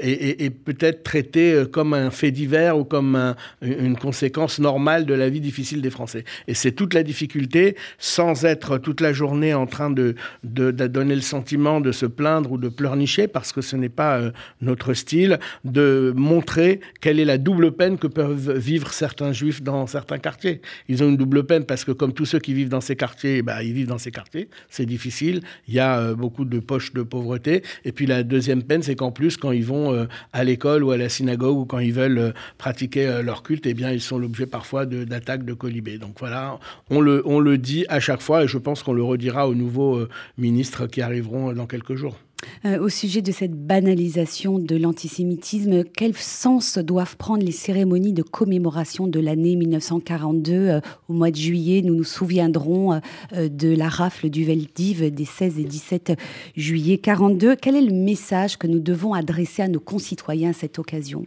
est, 0.00 0.50
peut-être 0.50 1.02
traité 1.02 1.64
comme 1.70 1.94
un 1.94 2.10
fait 2.10 2.30
divers 2.30 2.78
ou 2.78 2.84
comme 2.84 3.34
une 3.62 3.96
conséquence 3.96 4.58
normale 4.58 5.06
de 5.06 5.14
la 5.14 5.28
vie 5.28 5.40
difficile 5.40 5.82
des 5.82 5.90
Français. 5.90 6.24
Et 6.46 6.54
c'est 6.54 6.72
toute 6.72 6.94
la 6.94 7.02
difficulté, 7.02 7.76
sans 7.98 8.44
être 8.44 8.78
toute 8.78 9.00
la 9.00 9.12
journée 9.12 9.54
en 9.54 9.66
train 9.66 9.90
de, 9.90 10.14
donner 10.42 11.14
le 11.14 11.20
sentiment 11.20 11.80
de 11.80 11.92
se 11.92 12.06
plaindre 12.06 12.52
ou 12.52 12.58
de 12.58 12.68
pleurnicher, 12.68 13.28
parce 13.28 13.52
que 13.52 13.60
ce 13.60 13.76
n'est 13.76 13.88
pas 13.88 14.20
notre 14.60 14.94
style, 14.94 15.38
de 15.64 16.12
montrer 16.16 16.80
quelle 17.00 17.20
est 17.20 17.24
la 17.24 17.38
double 17.38 17.72
peine 17.72 17.98
que 17.98 18.06
peuvent 18.06 18.52
certains 18.92 19.32
juifs 19.32 19.62
dans 19.62 19.86
certains 19.86 20.18
quartiers. 20.18 20.60
Ils 20.88 21.02
ont 21.02 21.08
une 21.08 21.16
double 21.16 21.44
peine 21.44 21.64
parce 21.64 21.84
que 21.84 21.92
comme 21.92 22.12
tous 22.12 22.26
ceux 22.26 22.38
qui 22.38 22.54
vivent 22.54 22.68
dans 22.68 22.80
ces 22.80 22.96
quartiers, 22.96 23.42
bah, 23.42 23.62
ils 23.62 23.72
vivent 23.72 23.88
dans 23.88 23.98
ces 23.98 24.10
quartiers, 24.10 24.48
c'est 24.70 24.86
difficile, 24.86 25.42
il 25.66 25.74
y 25.74 25.78
a 25.78 25.98
euh, 25.98 26.14
beaucoup 26.14 26.44
de 26.44 26.58
poches 26.58 26.92
de 26.92 27.02
pauvreté. 27.02 27.62
Et 27.84 27.92
puis 27.92 28.06
la 28.06 28.22
deuxième 28.22 28.62
peine, 28.62 28.82
c'est 28.82 28.94
qu'en 28.94 29.12
plus, 29.12 29.36
quand 29.36 29.52
ils 29.52 29.64
vont 29.64 29.94
euh, 29.94 30.06
à 30.32 30.44
l'école 30.44 30.84
ou 30.84 30.90
à 30.90 30.96
la 30.96 31.08
synagogue 31.08 31.56
ou 31.56 31.64
quand 31.64 31.78
ils 31.78 31.92
veulent 31.92 32.18
euh, 32.18 32.32
pratiquer 32.58 33.22
leur 33.22 33.42
culte, 33.42 33.66
eh 33.66 33.74
bien, 33.74 33.90
ils 33.90 34.00
sont 34.00 34.18
l'objet 34.18 34.46
parfois 34.46 34.86
d'attaques 34.86 35.44
de, 35.44 35.54
colibés. 35.54 35.98
Donc 35.98 36.16
voilà, 36.18 36.58
on 36.90 37.00
le, 37.00 37.22
on 37.26 37.40
le 37.40 37.58
dit 37.58 37.84
à 37.88 38.00
chaque 38.00 38.20
fois 38.20 38.44
et 38.44 38.48
je 38.48 38.58
pense 38.58 38.82
qu'on 38.82 38.92
le 38.92 39.02
redira 39.02 39.48
aux 39.48 39.54
nouveaux 39.54 40.06
ministres 40.36 40.86
qui 40.86 41.02
arriveront 41.02 41.52
dans 41.52 41.66
quelques 41.66 41.94
jours. 41.94 42.16
Euh, 42.64 42.78
au 42.78 42.88
sujet 42.88 43.22
de 43.22 43.32
cette 43.32 43.54
banalisation 43.54 44.58
de 44.58 44.76
l'antisémitisme, 44.76 45.84
quel 45.84 46.14
sens 46.16 46.78
doivent 46.78 47.16
prendre 47.16 47.44
les 47.44 47.52
cérémonies 47.52 48.12
de 48.12 48.22
commémoration 48.22 49.06
de 49.06 49.20
l'année 49.20 49.56
1942 49.56 50.52
euh, 50.52 50.80
Au 51.08 51.12
mois 51.12 51.30
de 51.30 51.36
juillet, 51.36 51.82
nous 51.82 51.94
nous 51.94 52.04
souviendrons 52.04 53.00
euh, 53.32 53.48
de 53.48 53.68
la 53.68 53.88
rafle 53.88 54.30
du 54.30 54.44
Veldiv 54.44 55.12
des 55.12 55.24
16 55.24 55.58
et 55.58 55.64
17 55.64 56.12
juillet 56.56 56.98
42. 56.98 57.56
Quel 57.56 57.76
est 57.76 57.82
le 57.82 57.94
message 57.94 58.56
que 58.56 58.66
nous 58.66 58.80
devons 58.80 59.14
adresser 59.14 59.62
à 59.62 59.68
nos 59.68 59.80
concitoyens 59.80 60.50
à 60.50 60.54
cette 60.54 60.78
occasion? 60.78 61.26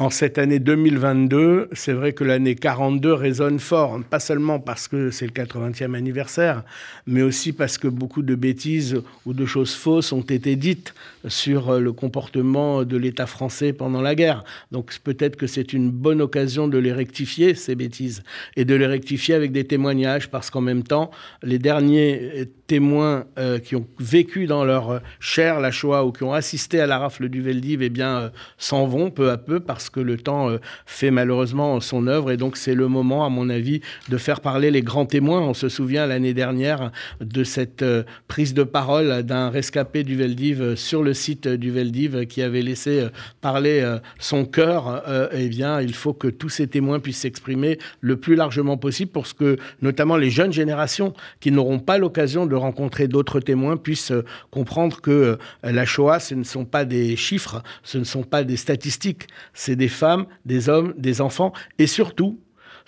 En 0.00 0.10
cette 0.10 0.38
année 0.38 0.60
2022, 0.60 1.70
c'est 1.72 1.92
vrai 1.92 2.12
que 2.12 2.22
l'année 2.22 2.54
42 2.54 3.12
résonne 3.14 3.58
fort, 3.58 3.98
pas 4.08 4.20
seulement 4.20 4.60
parce 4.60 4.86
que 4.86 5.10
c'est 5.10 5.26
le 5.26 5.32
80e 5.32 5.94
anniversaire, 5.94 6.62
mais 7.08 7.22
aussi 7.22 7.52
parce 7.52 7.78
que 7.78 7.88
beaucoup 7.88 8.22
de 8.22 8.36
bêtises 8.36 9.02
ou 9.26 9.32
de 9.32 9.44
choses 9.44 9.74
fausses 9.74 10.12
ont 10.12 10.20
été 10.20 10.54
dites 10.54 10.94
sur 11.26 11.70
euh, 11.70 11.80
le 11.80 11.92
comportement 11.92 12.84
de 12.84 12.96
l'État 12.96 13.26
français 13.26 13.72
pendant 13.72 14.00
la 14.00 14.14
guerre. 14.14 14.44
Donc 14.70 14.96
peut-être 15.02 15.34
que 15.34 15.48
c'est 15.48 15.72
une 15.72 15.90
bonne 15.90 16.20
occasion 16.20 16.68
de 16.68 16.78
les 16.78 16.92
rectifier, 16.92 17.56
ces 17.56 17.74
bêtises, 17.74 18.22
et 18.54 18.64
de 18.64 18.76
les 18.76 18.86
rectifier 18.86 19.34
avec 19.34 19.50
des 19.50 19.64
témoignages, 19.64 20.30
parce 20.30 20.48
qu'en 20.48 20.60
même 20.60 20.84
temps, 20.84 21.10
les 21.42 21.58
derniers 21.58 22.48
témoins 22.68 23.24
euh, 23.38 23.58
qui 23.58 23.74
ont 23.74 23.86
vécu 23.98 24.46
dans 24.46 24.62
leur 24.62 25.00
chair 25.20 25.58
la 25.58 25.70
Shoah 25.70 26.04
ou 26.04 26.12
qui 26.12 26.22
ont 26.22 26.34
assisté 26.34 26.80
à 26.80 26.86
la 26.86 26.98
rafle 26.98 27.30
du 27.30 27.40
Veldiv, 27.40 27.82
eh 27.82 27.88
bien, 27.88 28.18
euh, 28.18 28.28
s'en 28.58 28.86
vont 28.86 29.10
peu 29.10 29.30
à 29.30 29.38
peu 29.38 29.58
parce 29.58 29.88
que 29.88 30.00
le 30.00 30.18
temps 30.18 30.50
euh, 30.50 30.58
fait 30.84 31.10
malheureusement 31.10 31.80
son 31.80 32.06
œuvre. 32.06 32.30
Et 32.30 32.36
donc, 32.36 32.58
c'est 32.58 32.74
le 32.74 32.86
moment, 32.86 33.24
à 33.24 33.30
mon 33.30 33.48
avis, 33.48 33.80
de 34.10 34.18
faire 34.18 34.40
parler 34.40 34.70
les 34.70 34.82
grands 34.82 35.06
témoins. 35.06 35.40
On 35.40 35.54
se 35.54 35.70
souvient 35.70 36.06
l'année 36.06 36.34
dernière 36.34 36.92
de 37.20 37.42
cette 37.42 37.84
prise 38.28 38.52
de 38.52 38.64
parole 38.64 39.22
d'un 39.22 39.48
rescapé 39.48 40.04
du 40.04 40.14
Veldiv 40.14 40.74
sur 40.74 41.02
le 41.02 41.14
site 41.14 41.48
du 41.48 41.70
Veldiv 41.70 42.26
qui 42.26 42.42
avait 42.42 42.60
laissé 42.60 43.08
parler 43.40 43.96
son 44.18 44.44
cœur. 44.44 45.02
eh 45.32 45.48
bien, 45.48 45.80
il 45.80 45.94
faut 45.94 46.12
que 46.12 46.28
tous 46.28 46.50
ces 46.50 46.66
témoins 46.66 47.00
puissent 47.00 47.20
s'exprimer 47.20 47.78
le 48.00 48.16
plus 48.16 48.34
largement 48.34 48.76
possible 48.76 49.10
pour 49.10 49.26
que, 49.34 49.56
notamment 49.80 50.16
les 50.16 50.30
jeunes 50.30 50.52
générations 50.52 51.14
qui 51.40 51.50
n'auront 51.50 51.78
pas 51.78 51.96
l'occasion 51.96 52.44
de 52.44 52.57
rencontrer 52.58 53.08
d'autres 53.08 53.40
témoins 53.40 53.76
puissent 53.76 54.12
euh, 54.12 54.24
comprendre 54.50 55.00
que 55.00 55.10
euh, 55.10 55.36
la 55.62 55.84
Shoah, 55.84 56.20
ce 56.20 56.34
ne 56.34 56.44
sont 56.44 56.64
pas 56.64 56.84
des 56.84 57.16
chiffres, 57.16 57.62
ce 57.82 57.98
ne 57.98 58.04
sont 58.04 58.22
pas 58.22 58.44
des 58.44 58.56
statistiques, 58.56 59.26
c'est 59.54 59.76
des 59.76 59.88
femmes, 59.88 60.26
des 60.44 60.68
hommes, 60.68 60.94
des 60.96 61.20
enfants, 61.20 61.52
et 61.78 61.86
surtout, 61.86 62.38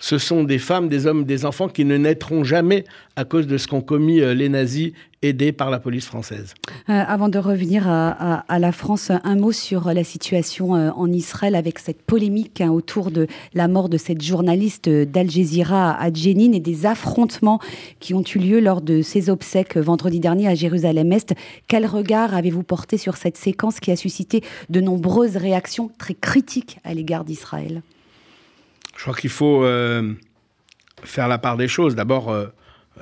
ce 0.01 0.17
sont 0.17 0.43
des 0.43 0.57
femmes, 0.57 0.89
des 0.89 1.05
hommes, 1.05 1.25
des 1.25 1.45
enfants 1.45 1.69
qui 1.69 1.85
ne 1.85 1.95
naîtront 1.95 2.43
jamais 2.43 2.83
à 3.15 3.23
cause 3.23 3.45
de 3.45 3.57
ce 3.57 3.67
qu'ont 3.67 3.81
commis 3.81 4.19
euh, 4.19 4.33
les 4.33 4.49
nazis 4.49 4.93
aidés 5.21 5.51
par 5.51 5.69
la 5.69 5.79
police 5.79 6.05
française. 6.05 6.53
Euh, 6.89 6.93
avant 6.93 7.29
de 7.29 7.37
revenir 7.37 7.87
à, 7.87 8.59
la 8.59 8.71
France, 8.71 9.11
un 9.11 9.35
mot 9.35 9.51
sur 9.51 9.93
la 9.93 10.03
situation 10.03 10.75
euh, 10.75 10.89
en 10.91 11.11
Israël 11.11 11.55
avec 11.55 11.79
cette 11.79 12.01
polémique 12.01 12.61
hein, 12.61 12.71
autour 12.71 13.11
de 13.11 13.27
la 13.53 13.67
mort 13.67 13.89
de 13.89 13.97
cette 13.97 14.21
journaliste 14.21 14.89
d'Al 14.89 15.29
Jazeera 15.29 15.93
à 15.99 16.11
Jenin 16.11 16.53
et 16.53 16.59
des 16.59 16.85
affrontements 16.85 17.59
qui 17.99 18.13
ont 18.13 18.23
eu 18.23 18.39
lieu 18.39 18.59
lors 18.59 18.81
de 18.81 19.01
ses 19.01 19.29
obsèques 19.29 19.77
vendredi 19.77 20.19
dernier 20.19 20.47
à 20.47 20.55
Jérusalem-Est. 20.55 21.33
Quel 21.67 21.85
regard 21.85 22.33
avez-vous 22.33 22.63
porté 22.63 22.97
sur 22.97 23.17
cette 23.17 23.37
séquence 23.37 23.79
qui 23.79 23.91
a 23.91 23.95
suscité 23.95 24.43
de 24.69 24.81
nombreuses 24.81 25.37
réactions 25.37 25.91
très 25.97 26.15
critiques 26.15 26.79
à 26.83 26.93
l'égard 26.93 27.25
d'Israël? 27.25 27.81
Je 28.97 29.03
crois 29.03 29.15
qu'il 29.15 29.29
faut 29.29 29.63
euh, 29.63 30.13
faire 31.03 31.27
la 31.27 31.37
part 31.37 31.57
des 31.57 31.67
choses. 31.67 31.95
D'abord, 31.95 32.29
euh, 32.29 32.47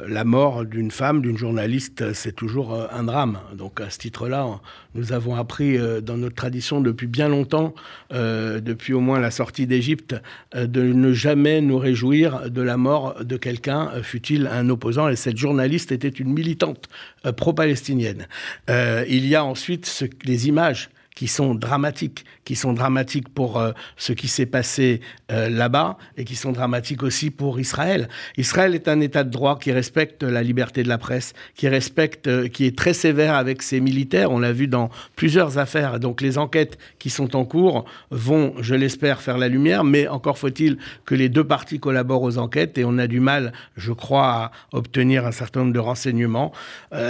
la 0.08 0.24
mort 0.24 0.66
d'une 0.66 0.92
femme, 0.92 1.22
d'une 1.22 1.38
journaliste, 1.38 2.14
c'est 2.14 2.36
toujours 2.36 2.74
euh, 2.74 2.88
un 2.92 3.04
drame. 3.04 3.40
Donc 3.56 3.82
à 3.82 3.90
ce 3.90 3.98
titre-là, 3.98 4.60
nous 4.96 5.14
avons 5.14 5.36
appris 5.36 5.78
dans 6.02 6.18
notre 6.18 6.36
tradition 6.36 6.82
depuis 6.82 7.08
bien 7.08 7.30
longtemps, 7.30 7.74
depuis 8.12 8.94
au 8.94 9.00
moins 9.00 9.20
la 9.20 9.30
sortie 9.30 9.68
d'Égypte, 9.68 10.16
de 10.56 10.82
ne 10.82 11.14
jamais 11.14 11.62
nous 11.62 11.78
réjouir 11.78 12.50
de 12.50 12.62
la 12.62 12.76
mort 12.76 13.24
de 13.24 13.38
quelqu'un, 13.38 13.92
fut-il 14.02 14.48
un 14.48 14.68
opposant. 14.70 15.08
Et 15.08 15.16
cette 15.16 15.38
journaliste 15.38 15.92
était 15.92 16.08
une 16.08 16.34
militante 16.34 16.90
pro-palestinienne. 17.38 18.28
il 18.68 19.28
y 19.28 19.36
a 19.36 19.46
ensuite 19.46 20.04
les 20.26 20.48
images 20.48 20.90
qui 21.20 21.28
sont 21.28 21.54
dramatiques, 21.54 22.24
qui 22.46 22.56
sont 22.56 22.72
dramatiques 22.72 23.28
pour 23.28 23.58
euh, 23.58 23.74
ce 23.98 24.14
qui 24.14 24.30
s'est 24.30 24.46
passé 24.46 25.02
euh, 25.34 25.50
là-bas 25.50 25.98
et 26.16 26.24
qui 26.24 26.38
sont 26.38 26.54
dramatiques 26.54 27.04
aussi 27.04 27.30
pour 27.30 27.60
Israël. 27.60 28.08
Israël 28.38 28.74
est 28.74 28.88
un 28.88 29.02
État 29.02 29.26
de 29.26 29.30
droit 29.30 29.60
qui 29.60 29.74
respecte 29.74 30.24
la 30.24 30.42
liberté 30.44 30.82
de 30.82 30.88
la 30.88 30.98
presse, 30.98 31.34
qui 31.56 31.68
respecte, 31.68 32.28
euh, 32.28 32.48
qui 32.48 32.66
est 32.66 32.74
très 32.74 32.94
sévère 32.94 33.36
avec 33.36 33.64
ses 33.64 33.82
militaires. 33.82 34.32
On 34.32 34.40
l'a 34.40 34.54
vu 34.54 34.70
dans 34.70 34.92
plusieurs 35.18 35.58
affaires. 35.58 36.00
Donc 36.00 36.22
les 36.22 36.38
enquêtes 36.38 36.78
qui 37.00 37.10
sont 37.10 37.36
en 37.36 37.44
cours 37.44 37.84
vont, 38.12 38.54
je 38.62 38.76
l'espère, 38.76 39.22
faire 39.22 39.38
la 39.38 39.50
lumière. 39.50 39.84
Mais 39.84 40.08
encore 40.08 40.38
faut-il 40.38 40.78
que 41.04 41.16
les 41.16 41.28
deux 41.28 41.44
parties 41.44 41.82
collaborent 41.82 42.24
aux 42.24 42.38
enquêtes 42.38 42.78
et 42.78 42.86
on 42.86 42.98
a 42.98 43.08
du 43.08 43.20
mal, 43.20 43.52
je 43.76 43.92
crois, 43.92 44.24
à 44.24 44.52
obtenir 44.72 45.26
un 45.26 45.34
certain 45.34 45.60
nombre 45.60 45.74
de 45.74 45.80
renseignements. 45.80 46.54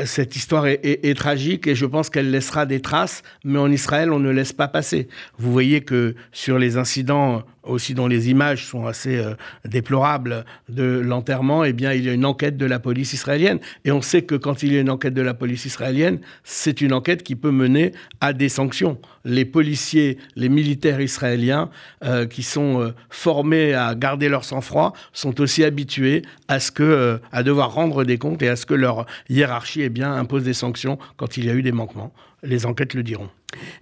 cette 0.06 0.36
histoire 0.36 0.66
est, 0.66 0.80
est 0.84 1.16
tragique 1.16 1.68
et 1.68 1.76
je 1.76 1.86
pense 1.86 2.10
qu'elle 2.10 2.32
laissera 2.32 2.66
des 2.66 2.82
traces. 2.82 3.22
Mais 3.44 3.60
en 3.60 3.72
Israël 3.72 3.99
on 4.08 4.20
ne 4.20 4.30
laisse 4.30 4.54
pas 4.54 4.68
passer. 4.68 5.08
Vous 5.38 5.52
voyez 5.52 5.82
que 5.82 6.16
sur 6.32 6.58
les 6.58 6.78
incidents 6.78 7.44
aussi 7.64 7.94
dont 7.94 8.08
les 8.08 8.30
images 8.30 8.66
sont 8.66 8.86
assez 8.86 9.18
euh, 9.18 9.34
déplorables 9.66 10.46
de 10.68 10.84
l'enterrement, 10.84 11.64
eh 11.64 11.74
bien, 11.74 11.94
il 11.94 12.06
y 12.06 12.10
a 12.10 12.14
une 12.14 12.26
enquête 12.26 12.58
de 12.58 12.66
la 12.66 12.80
police 12.80 13.14
israélienne. 13.14 13.60
Et 13.86 13.92
on 13.92 14.02
sait 14.02 14.24
que 14.24 14.36
quand 14.36 14.64
il 14.64 14.74
y 14.74 14.78
a 14.78 14.82
une 14.82 14.90
enquête 14.90 15.14
de 15.14 15.22
la 15.22 15.34
police 15.34 15.66
israélienne, 15.66 16.20
c'est 16.44 16.82
une 16.82 16.94
enquête 16.94 17.24
qui 17.24 17.36
peut 17.36 17.52
mener 17.52 17.94
à 18.22 18.34
des 18.34 18.50
sanctions. 18.50 18.98
Les 19.26 19.46
policiers, 19.46 20.18
les 20.36 20.50
militaires 20.50 21.02
israéliens 21.02 21.70
euh, 22.04 22.26
qui 22.26 22.44
sont 22.44 22.82
euh, 22.82 22.94
formés 23.10 23.74
à 23.74 23.94
garder 23.96 24.30
leur 24.30 24.44
sang-froid 24.46 24.94
sont 25.14 25.40
aussi 25.42 25.64
habitués 25.64 26.22
à 26.48 26.60
ce 26.60 26.72
que, 26.72 27.20
à 27.32 27.44
devoir 27.44 27.74
rendre 27.74 28.04
des 28.04 28.18
comptes 28.18 28.42
et 28.42 28.50
à 28.50 28.56
ce 28.56 28.66
que 28.66 28.74
leur 28.74 29.06
hiérarchie, 29.30 29.82
eh 29.82 29.90
bien, 29.90 30.14
impose 30.14 30.44
des 30.44 30.54
sanctions 30.54 30.98
quand 31.18 31.38
il 31.38 31.46
y 31.46 31.50
a 31.50 31.54
eu 31.54 31.62
des 31.62 31.72
manquements. 31.72 32.14
Les 32.44 32.66
enquêtes 32.66 32.94
le 32.94 33.04
diront. 33.04 33.30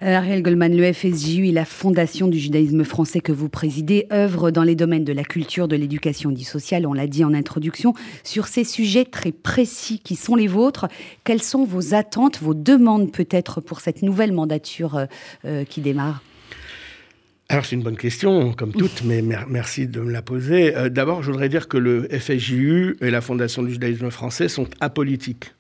Ariel 0.01 0.43
Goldman, 0.43 0.75
le 0.75 0.93
FSJU 0.93 1.47
et 1.47 1.51
la 1.51 1.65
Fondation 1.65 2.27
du 2.27 2.37
judaïsme 2.39 2.83
français 2.83 3.19
que 3.19 3.31
vous 3.31 3.49
présidez 3.49 4.07
œuvrent 4.11 4.51
dans 4.51 4.63
les 4.63 4.75
domaines 4.75 5.03
de 5.03 5.13
la 5.13 5.23
culture, 5.23 5.67
de 5.67 5.75
l'éducation 5.75 6.31
du 6.31 6.43
social, 6.43 6.85
on 6.85 6.93
l'a 6.93 7.07
dit 7.07 7.23
en 7.23 7.33
introduction. 7.33 7.93
Sur 8.23 8.47
ces 8.47 8.63
sujets 8.63 9.05
très 9.05 9.31
précis 9.31 9.99
qui 10.03 10.15
sont 10.15 10.35
les 10.35 10.47
vôtres, 10.47 10.87
quelles 11.23 11.41
sont 11.41 11.65
vos 11.65 11.93
attentes, 11.93 12.39
vos 12.41 12.53
demandes 12.53 13.11
peut-être 13.11 13.61
pour 13.61 13.81
cette 13.81 14.01
nouvelle 14.01 14.31
mandature 14.31 14.95
euh, 14.95 15.05
euh, 15.45 15.63
qui 15.63 15.81
démarre? 15.81 16.21
Alors 17.49 17.65
c'est 17.65 17.75
une 17.75 17.83
bonne 17.83 17.97
question, 17.97 18.53
comme 18.53 18.71
toutes, 18.77 19.03
mais 19.03 19.21
merci 19.21 19.87
de 19.87 20.01
me 20.01 20.11
la 20.11 20.21
poser. 20.21 20.75
Euh, 20.75 20.89
d'abord, 20.89 21.23
je 21.23 21.31
voudrais 21.31 21.49
dire 21.49 21.67
que 21.67 21.77
le 21.77 22.07
FSJU 22.09 22.97
et 23.01 23.09
la 23.09 23.21
Fondation 23.21 23.63
du 23.63 23.71
judaïsme 23.71 24.11
français 24.11 24.47
sont 24.47 24.67
apolitiques 24.79 25.53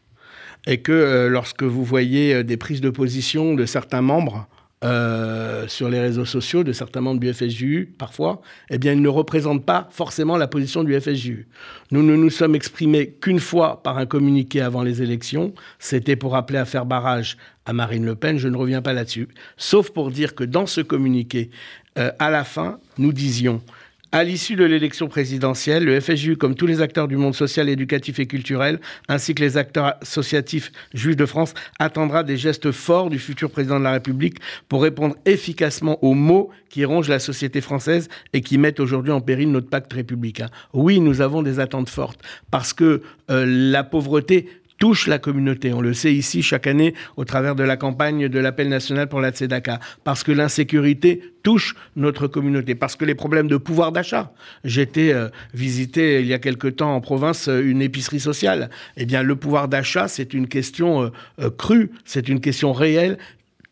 et 0.67 0.79
que 0.79 0.91
euh, 0.91 1.29
lorsque 1.29 1.63
vous 1.63 1.83
voyez 1.83 2.35
euh, 2.35 2.43
des 2.43 2.57
prises 2.57 2.81
de 2.81 2.89
position 2.89 3.55
de 3.55 3.65
certains 3.65 4.01
membres 4.01 4.47
euh, 4.83 5.67
sur 5.67 5.89
les 5.89 5.99
réseaux 5.99 6.25
sociaux, 6.25 6.63
de 6.63 6.73
certains 6.73 7.01
membres 7.01 7.19
du 7.19 7.33
FSJU, 7.33 7.95
parfois, 7.97 8.41
eh 8.69 8.77
bien, 8.77 8.93
ils 8.93 9.01
ne 9.01 9.09
représentent 9.09 9.65
pas 9.65 9.87
forcément 9.91 10.37
la 10.37 10.47
position 10.47 10.83
du 10.83 10.99
FSJU. 10.99 11.47
Nous 11.89 12.03
ne 12.03 12.15
nous 12.15 12.29
sommes 12.29 12.53
exprimés 12.53 13.15
qu'une 13.19 13.39
fois 13.39 13.81
par 13.81 13.97
un 13.97 14.05
communiqué 14.05 14.61
avant 14.61 14.83
les 14.83 15.01
élections. 15.01 15.53
C'était 15.79 16.17
pour 16.17 16.35
appeler 16.35 16.59
à 16.59 16.65
faire 16.65 16.85
barrage 16.85 17.37
à 17.65 17.73
Marine 17.73 18.05
Le 18.05 18.13
Pen. 18.13 18.37
Je 18.37 18.49
ne 18.49 18.57
reviens 18.57 18.83
pas 18.83 18.93
là-dessus. 18.93 19.29
Sauf 19.55 19.89
pour 19.89 20.11
dire 20.11 20.35
que 20.35 20.43
dans 20.43 20.67
ce 20.67 20.81
communiqué, 20.81 21.49
à 21.95 22.29
la 22.29 22.43
fin, 22.43 22.79
nous 22.99 23.11
disions 23.11 23.63
à 24.11 24.23
l'issue 24.23 24.55
de 24.55 24.63
l'élection 24.63 25.07
présidentielle, 25.07 25.83
le 25.83 25.99
FSJU, 25.99 26.37
comme 26.37 26.55
tous 26.55 26.65
les 26.65 26.81
acteurs 26.81 27.07
du 27.07 27.17
monde 27.17 27.35
social, 27.35 27.67
éducatif 27.67 28.19
et 28.19 28.25
culturel, 28.25 28.79
ainsi 29.09 29.35
que 29.35 29.43
les 29.43 29.57
acteurs 29.57 29.95
associatifs 30.01 30.71
juifs 30.93 31.15
de 31.15 31.25
France, 31.25 31.53
attendra 31.77 32.23
des 32.23 32.37
gestes 32.37 32.71
forts 32.71 33.09
du 33.09 33.19
futur 33.19 33.51
président 33.51 33.79
de 33.79 33.83
la 33.83 33.91
République 33.91 34.37
pour 34.69 34.81
répondre 34.81 35.15
efficacement 35.25 36.03
aux 36.03 36.13
mots 36.13 36.49
qui 36.69 36.85
rongent 36.85 37.09
la 37.09 37.19
société 37.19 37.61
française 37.61 38.07
et 38.33 38.41
qui 38.41 38.57
mettent 38.57 38.79
aujourd'hui 38.79 39.11
en 39.11 39.21
péril 39.21 39.51
notre 39.51 39.69
pacte 39.69 39.91
républicain. 39.91 40.47
Oui, 40.73 40.99
nous 40.99 41.21
avons 41.21 41.41
des 41.41 41.59
attentes 41.59 41.89
fortes 41.89 42.21
parce 42.49 42.73
que 42.73 43.01
euh, 43.29 43.45
la 43.45 43.83
pauvreté 43.83 44.47
touche 44.77 45.07
la 45.07 45.19
communauté. 45.19 45.73
On 45.73 45.81
le 45.81 45.93
sait 45.93 46.13
ici 46.13 46.41
chaque 46.41 46.67
année 46.67 46.93
au 47.15 47.25
travers 47.25 47.55
de 47.55 47.63
la 47.63 47.77
campagne 47.77 48.27
de 48.27 48.39
l'appel 48.39 48.69
national 48.69 49.07
pour 49.09 49.21
la 49.21 49.31
Tzedaka. 49.31 49.79
Parce 50.03 50.23
que 50.23 50.31
l'insécurité 50.31 51.21
touche 51.43 51.75
notre 51.95 52.27
communauté. 52.27 52.75
Parce 52.75 52.95
que 52.95 53.05
les 53.05 53.15
problèmes 53.15 53.47
de 53.47 53.57
pouvoir 53.57 53.91
d'achat. 53.91 54.31
J'étais 54.63 55.13
euh, 55.13 55.29
visité 55.53 56.21
il 56.21 56.27
y 56.27 56.33
a 56.33 56.39
quelque 56.39 56.67
temps 56.67 56.95
en 56.95 57.01
province 57.01 57.47
euh, 57.47 57.61
une 57.61 57.81
épicerie 57.81 58.19
sociale. 58.19 58.69
Eh 58.97 59.05
bien, 59.05 59.23
le 59.23 59.35
pouvoir 59.35 59.67
d'achat, 59.67 60.07
c'est 60.07 60.33
une 60.33 60.47
question 60.47 61.11
euh, 61.39 61.49
crue, 61.49 61.91
c'est 62.05 62.27
une 62.27 62.41
question 62.41 62.73
réelle 62.73 63.17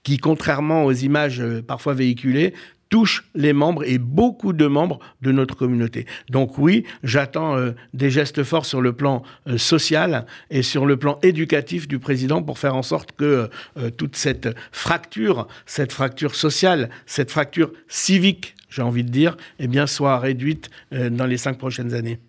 qui, 0.04 0.18
contrairement 0.18 0.86
aux 0.86 0.94
images 0.94 1.44
parfois 1.68 1.96
véhiculées, 1.96 2.54
touche 2.90 3.26
les 3.34 3.54
membres 3.54 3.84
et 3.84 3.98
beaucoup 3.98 4.54
de 4.54 4.68
membres 4.68 5.00
de 5.22 5.32
notre 5.32 5.56
communauté. 5.56 6.06
Donc 6.30 6.58
oui, 6.58 6.86
j'attends 7.04 7.58
euh, 7.58 7.72
des 7.94 8.10
gestes 8.10 8.44
forts 8.44 8.66
sur 8.66 8.82
le 8.82 8.94
plan 8.94 9.24
euh, 9.48 9.58
social 9.58 10.26
et 10.50 10.62
sur 10.62 10.86
le 10.86 10.98
plan 10.98 11.20
éducatif 11.24 11.88
du 11.88 12.00
président 12.00 12.44
pour 12.44 12.60
faire 12.60 12.76
en 12.76 12.84
sorte 12.84 13.12
que 13.14 13.50
euh, 13.78 13.90
toute 13.90 14.16
cette 14.16 14.50
fracture, 14.72 15.48
cette 15.66 15.92
fracture 15.92 16.36
sociale, 16.36 16.90
cette 17.06 17.32
fracture 17.32 17.72
civique, 17.88 18.56
j'ai 18.70 18.82
envie 18.82 19.04
de 19.04 19.10
dire, 19.10 19.38
eh 19.60 19.68
bien, 19.68 19.88
soit 19.88 20.20
réduite 20.20 20.70
dans 20.92 21.26
les 21.26 21.38
cinq 21.38 21.58
prochaines 21.58 21.94
années. 21.94 22.20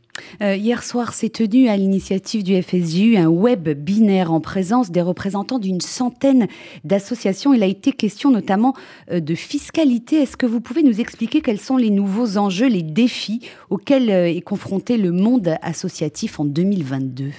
Euh, 0.42 0.56
hier 0.56 0.82
soir 0.82 1.14
s'est 1.14 1.28
tenu 1.28 1.68
à 1.68 1.76
l'initiative 1.76 2.42
du 2.42 2.60
FSJU 2.60 3.16
un 3.16 3.28
web 3.28 3.68
binaire 3.68 4.32
en 4.32 4.40
présence 4.40 4.90
des 4.90 5.02
représentants 5.02 5.58
d'une 5.58 5.80
centaine 5.80 6.48
d'associations. 6.84 7.54
Il 7.54 7.62
a 7.62 7.66
été 7.66 7.92
question 7.92 8.30
notamment 8.30 8.74
euh, 9.10 9.20
de 9.20 9.34
fiscalité. 9.34 10.22
Est-ce 10.22 10.36
que 10.36 10.46
vous 10.46 10.60
pouvez 10.60 10.82
nous 10.82 11.00
expliquer 11.00 11.40
quels 11.40 11.60
sont 11.60 11.76
les 11.76 11.90
nouveaux 11.90 12.36
enjeux, 12.36 12.68
les 12.68 12.82
défis 12.82 13.40
auxquels 13.70 14.10
euh, 14.10 14.28
est 14.28 14.42
confronté 14.42 14.96
le 14.96 15.12
monde 15.12 15.56
associatif 15.62 16.40
en 16.40 16.44
2022 16.44 17.30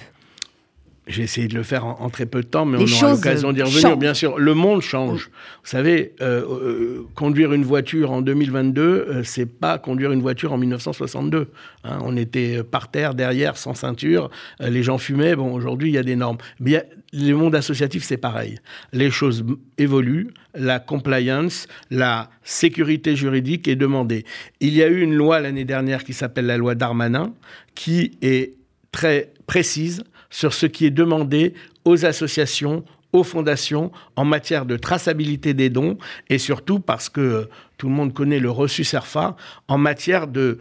J'ai 1.08 1.22
essayé 1.22 1.48
de 1.48 1.54
le 1.54 1.62
faire 1.62 1.86
en, 1.86 2.10
très 2.10 2.26
peu 2.26 2.42
de 2.42 2.46
temps, 2.46 2.66
mais 2.66 2.76
on 2.76 2.82
aura 2.82 3.12
l'occasion 3.12 3.52
d'y 3.52 3.62
revenir. 3.62 3.96
Bien 3.96 4.12
sûr, 4.12 4.38
le 4.38 4.52
monde 4.52 4.82
change. 4.82 5.30
Vous 5.64 5.70
savez, 5.70 6.12
euh, 6.20 6.42
euh, 6.42 7.06
conduire 7.14 7.54
une 7.54 7.64
voiture 7.64 8.10
en 8.10 8.20
2022, 8.20 8.82
euh, 8.82 9.22
c'est 9.24 9.46
pas 9.46 9.78
conduire 9.78 10.12
une 10.12 10.20
voiture 10.20 10.52
en 10.52 10.58
1962. 10.58 11.48
Hein. 11.84 11.98
on 12.02 12.14
était 12.16 12.62
par 12.62 12.90
terre, 12.90 13.14
derrière, 13.14 13.56
sans 13.56 13.72
ceinture. 13.72 14.30
les 14.60 14.82
gens 14.82 14.98
fumaient. 14.98 15.34
Bon, 15.34 15.52
aujourd'hui, 15.54 15.88
il 15.88 15.94
y 15.94 15.98
a 15.98 16.02
des 16.02 16.16
normes. 16.16 16.36
Mais 16.60 16.86
le 17.14 17.32
monde 17.32 17.54
associatif, 17.54 18.04
c'est 18.04 18.18
pareil. 18.18 18.58
Les 18.92 19.10
choses 19.10 19.46
évoluent. 19.78 20.28
La 20.54 20.78
compliance, 20.78 21.68
la 21.90 22.28
sécurité 22.42 23.16
juridique 23.16 23.66
est 23.66 23.76
demandée. 23.76 24.24
Il 24.60 24.74
y 24.74 24.82
a 24.82 24.88
eu 24.88 25.00
une 25.00 25.14
loi 25.14 25.40
l'année 25.40 25.64
dernière 25.64 26.04
qui 26.04 26.12
s'appelle 26.12 26.46
la 26.46 26.58
loi 26.58 26.74
Darmanin, 26.74 27.32
qui 27.74 28.18
est 28.20 28.54
très 28.92 29.32
précise 29.46 30.04
sur 30.30 30.52
ce 30.52 30.66
qui 30.66 30.86
est 30.86 30.90
demandé 30.90 31.54
aux 31.84 32.04
associations, 32.04 32.84
aux 33.12 33.24
fondations 33.24 33.90
en 34.16 34.24
matière 34.24 34.66
de 34.66 34.76
traçabilité 34.76 35.54
des 35.54 35.70
dons 35.70 35.96
et 36.28 36.38
surtout 36.38 36.78
parce 36.78 37.08
que 37.08 37.48
tout 37.78 37.88
le 37.88 37.94
monde 37.94 38.12
connaît 38.12 38.40
le 38.40 38.50
reçu 38.50 38.84
SERFA 38.84 39.36
en 39.68 39.78
matière 39.78 40.26
de, 40.26 40.58